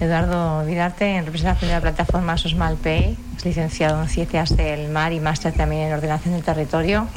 Eduardo 0.00 0.64
Vidarte, 0.64 1.16
en 1.16 1.24
representación 1.24 1.70
de 1.70 1.76
la 1.76 1.80
plataforma 1.80 2.36
Sosmalpay, 2.36 3.16
es 3.36 3.44
licenciado 3.44 4.02
en 4.02 4.08
Ciencias 4.08 4.56
del 4.56 4.90
Mar 4.90 5.12
y 5.12 5.20
máster 5.20 5.52
también 5.52 5.82
en 5.82 5.92
Ordenación 5.92 6.34
del 6.34 6.42
Territorio. 6.42 7.08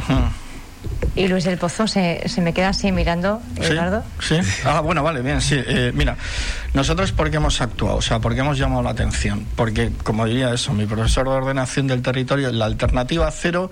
Y 1.18 1.28
Luis 1.28 1.46
del 1.46 1.58
Pozo 1.58 1.88
se, 1.88 2.30
se 2.30 2.42
me 2.42 2.54
queda 2.54 2.70
así 2.70 2.92
mirando, 2.92 3.42
Eduardo. 3.60 4.04
Sí, 4.20 4.38
Ah, 4.64 4.82
bueno, 4.82 5.02
vale, 5.02 5.24
bien, 5.24 5.42
sí. 5.42 5.56
Eh, 5.58 5.92
mira, 5.96 6.16
nosotros 6.76 7.12
porque 7.12 7.38
hemos 7.38 7.60
actuado, 7.60 7.98
o 7.98 8.02
sea, 8.04 8.20
porque 8.20 8.42
hemos 8.42 8.60
llamado 8.60 8.84
la 8.84 8.92
atención. 8.92 9.48
Porque, 9.56 9.92
como 10.04 10.28
diría 10.28 10.54
eso, 10.54 10.74
mi 10.74 10.86
profesor 10.86 11.28
de 11.28 11.32
ordenación 11.32 11.88
del 11.88 12.04
territorio, 12.04 12.52
la 12.52 12.66
alternativa 12.66 13.32
cero 13.32 13.72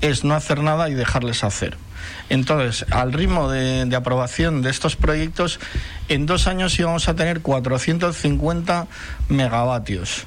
es 0.00 0.24
no 0.24 0.34
hacer 0.34 0.62
nada 0.62 0.88
y 0.88 0.94
dejarles 0.94 1.44
hacer. 1.44 1.76
Entonces, 2.30 2.86
al 2.90 3.12
ritmo 3.12 3.50
de, 3.50 3.94
aprobación 3.94 4.62
de 4.62 4.70
estos 4.70 4.96
proyectos, 4.96 5.60
en 6.08 6.24
dos 6.24 6.46
años 6.46 6.78
íbamos 6.78 7.10
a 7.10 7.14
tener 7.14 7.42
450 7.42 8.86
megavatios. 9.28 10.24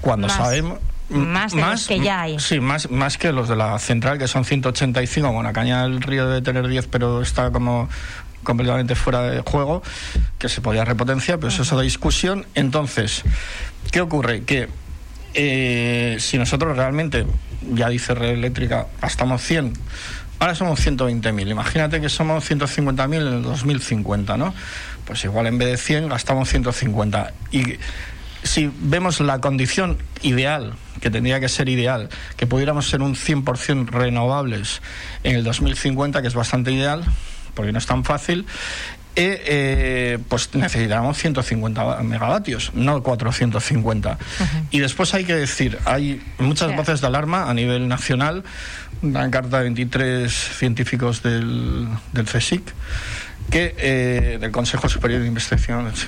Cuando 0.00 0.28
sabemos 0.28 0.78
más 1.10 1.52
de 1.52 1.60
los 1.60 1.86
que 1.86 2.00
ya 2.00 2.22
hay. 2.22 2.38
Sí, 2.38 2.60
más, 2.60 2.90
más 2.90 3.18
que 3.18 3.32
los 3.32 3.48
de 3.48 3.56
la 3.56 3.78
central, 3.78 4.18
que 4.18 4.28
son 4.28 4.44
185. 4.44 5.32
Bueno, 5.32 5.52
Caña 5.52 5.82
del 5.82 6.00
Río 6.00 6.26
debe 6.26 6.42
tener 6.42 6.66
10, 6.66 6.86
pero 6.86 7.22
está 7.22 7.50
como 7.50 7.88
completamente 8.42 8.94
fuera 8.94 9.22
de 9.22 9.40
juego, 9.42 9.82
que 10.38 10.48
se 10.48 10.60
podía 10.60 10.84
repotenciar, 10.84 11.38
pero 11.38 11.48
eso 11.48 11.62
es 11.62 11.72
otra 11.72 11.82
discusión. 11.82 12.46
Entonces, 12.54 13.22
¿qué 13.90 14.00
ocurre? 14.00 14.44
Que 14.44 14.68
eh, 15.34 16.16
si 16.18 16.38
nosotros 16.38 16.76
realmente, 16.76 17.26
ya 17.74 17.88
dice 17.88 18.14
Red 18.14 18.30
Eléctrica, 18.30 18.86
gastamos 19.00 19.42
100, 19.42 19.74
ahora 20.38 20.54
somos 20.54 20.84
120.000, 20.84 21.50
imagínate 21.50 22.00
que 22.00 22.08
somos 22.08 22.50
150.000 22.50 23.14
en 23.14 23.26
el 23.34 23.42
2050, 23.42 24.36
¿no? 24.36 24.54
Pues 25.04 25.24
igual 25.24 25.46
en 25.46 25.58
vez 25.58 25.68
de 25.68 25.76
100 25.76 26.08
gastamos 26.08 26.48
150. 26.48 27.32
Y 27.52 27.78
si 28.42 28.70
vemos 28.80 29.20
la 29.20 29.40
condición 29.40 29.98
ideal, 30.22 30.74
que 31.00 31.10
tendría 31.10 31.40
que 31.40 31.48
ser 31.48 31.68
ideal, 31.68 32.08
que 32.36 32.46
pudiéramos 32.46 32.88
ser 32.88 33.02
un 33.02 33.14
100% 33.14 33.88
renovables 33.88 34.82
en 35.24 35.36
el 35.36 35.44
2050, 35.44 36.22
que 36.22 36.28
es 36.28 36.34
bastante 36.34 36.72
ideal, 36.72 37.04
porque 37.54 37.72
no 37.72 37.78
es 37.78 37.86
tan 37.86 38.04
fácil, 38.04 38.46
eh, 39.16 39.42
eh, 39.44 40.18
pues 40.28 40.54
necesitamos 40.54 41.18
150 41.18 42.02
megavatios, 42.02 42.70
no 42.74 43.02
450. 43.02 44.18
Y 44.70 44.78
después 44.78 45.12
hay 45.14 45.24
que 45.24 45.34
decir, 45.34 45.78
hay 45.84 46.22
muchas 46.38 46.74
voces 46.76 47.00
de 47.00 47.08
alarma 47.08 47.50
a 47.50 47.54
nivel 47.54 47.88
nacional, 47.88 48.44
una 49.02 49.30
carta 49.30 49.58
de 49.58 49.64
23 49.64 50.32
científicos 50.32 51.22
del, 51.22 51.88
del 52.12 52.26
CSIC 52.26 52.62
que 53.50 53.74
eh, 53.78 54.38
del 54.40 54.50
Consejo 54.50 54.88
Superior 54.88 55.22
de 55.22 55.26
Investigaciones 55.26 56.06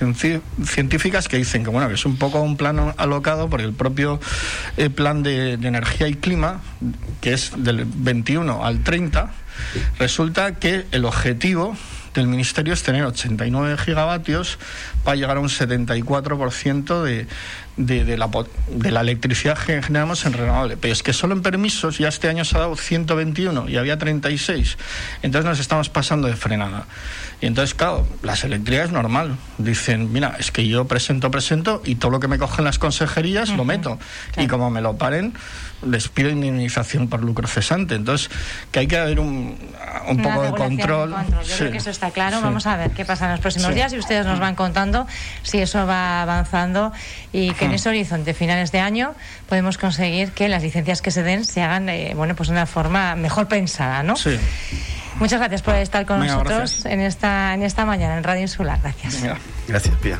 Científicas 0.65 1.29
que 1.29 1.37
dicen 1.37 1.65
que 1.65 1.71
bueno 1.71 1.89
que 1.89 1.95
es 1.95 2.05
un 2.05 2.17
poco 2.17 2.41
un 2.41 2.57
plan 2.57 2.95
alocado 2.97 3.49
por 3.49 3.61
el 3.61 3.73
propio 3.73 4.21
eh, 4.77 4.91
plan 4.91 5.23
de, 5.23 5.55
energía 5.55 6.09
y 6.09 6.15
clima 6.15 6.61
que 7.21 7.33
es 7.33 7.53
del 7.57 7.85
21 7.85 8.65
al 8.65 8.83
30 8.83 9.33
resulta 9.99 10.55
que 10.57 10.87
el 10.93 11.05
objetivo 11.05 11.77
del 12.15 12.27
Ministerio 12.27 12.75
es 12.75 12.83
tener 12.83 13.05
89 13.05 13.79
gigavatios 13.79 14.59
para 15.05 15.17
llegar 15.17 15.37
a 15.39 15.41
un 15.41 15.49
74% 15.49 17.03
de, 17.03 17.27
de, 17.77 18.05
de, 18.05 18.19
la, 18.19 18.29
de 18.71 18.91
la 18.91 19.01
electricidad 19.01 19.59
que 19.59 19.83
generamos 19.83 20.25
en 20.27 20.35
renovable. 20.35 20.77
Pero 20.77 20.93
es 20.93 21.03
que 21.03 21.13
solo 21.13 21.35
en 21.35 21.43
permisos 21.43 21.99
ya 21.99 22.09
este 22.09 22.29
año 22.29 22.45
se 22.45 22.57
ha 22.57 22.61
dado 22.61 22.77
121 22.77 23.69
y 23.69 23.77
había 23.77 23.99
36. 23.99 24.77
Entonces 25.23 25.49
nos 25.49 25.61
estamos 25.61 25.89
pasando 25.89 26.29
de 26.29 26.37
frenada. 26.37 26.87
Y 27.41 27.47
entonces, 27.47 27.75
claro, 27.75 28.07
las 28.23 28.45
eléctricas 28.45 28.87
es 28.87 28.93
normal. 28.93 29.37
Dicen, 29.59 30.13
mira, 30.13 30.37
es 30.39 30.51
que 30.53 30.67
yo 30.69 30.87
presento, 30.87 31.31
presento 31.31 31.83
y 31.85 31.97
todo 31.97 32.11
lo 32.11 32.21
que 32.21 32.29
me 32.29 32.39
cogen 32.39 32.65
las 32.65 32.79
consejerías 32.79 33.51
lo 33.51 33.65
meto. 33.65 33.99
Y 34.37 34.47
como 34.47 34.71
me 34.71 34.81
lo 34.81 34.97
paren, 34.97 35.35
les 35.83 36.09
pido 36.09 36.31
indemnización 36.31 37.09
por 37.09 37.23
lucro 37.23 37.47
cesante. 37.49 37.95
Entonces, 37.95 38.31
que 38.71 38.81
hay 38.81 38.87
que 38.87 38.99
haber 38.99 39.21
un, 39.21 39.57
un 40.09 40.23
poco 40.23 40.43
de 40.43 40.51
control. 40.53 41.15
Yo 41.47 41.57
creo 41.57 41.71
que 41.73 41.79
eso 41.79 41.91
está 41.91 42.11
claro. 42.11 42.41
Vamos 42.41 42.67
a 42.67 42.77
ver 42.77 42.91
qué 42.93 43.05
pasa 43.05 43.27
en 43.27 43.33
los 43.33 43.41
próximos 43.41 43.75
días 43.75 43.93
y 43.93 43.99
ustedes 43.99 44.27
nos 44.27 44.41
van 44.41 44.55
contando 44.55 45.07
si 45.43 45.59
eso 45.59 45.87
va 45.87 46.23
avanzando 46.23 46.93
y 47.33 47.53
que 47.55 47.67
en 47.67 47.73
ese 47.73 47.89
horizonte 47.89 48.35
finales 48.35 48.73
de 48.73 48.81
año 48.81 49.15
podemos 49.49 49.79
conseguir 49.79 50.33
que 50.33 50.49
las 50.49 50.63
licencias 50.63 51.03
que 51.03 51.11
se 51.11 51.23
den 51.23 51.45
se 51.45 51.63
hagan, 51.63 51.89
eh, 51.89 52.13
bueno, 52.15 52.35
pues 52.35 52.49
de 52.49 52.55
una 52.55 52.67
forma 52.67 53.15
mejor 53.17 53.49
pensada, 53.49 54.03
¿no? 54.03 54.17
Sí. 54.17 54.39
Muchas 55.19 55.39
gracias 55.39 55.63
por 55.63 55.75
estar 55.75 56.07
con 56.07 56.21
nosotros 56.21 56.85
en 56.87 57.01
esta, 57.01 57.55
en 57.55 57.63
esta 57.63 57.85
mañana 57.85 58.17
en 58.17 58.25
Radio 58.25 58.43
Insular. 58.43 58.81
Gracias. 58.83 59.23
Gracias, 59.69 59.95
Pía. 59.97 60.19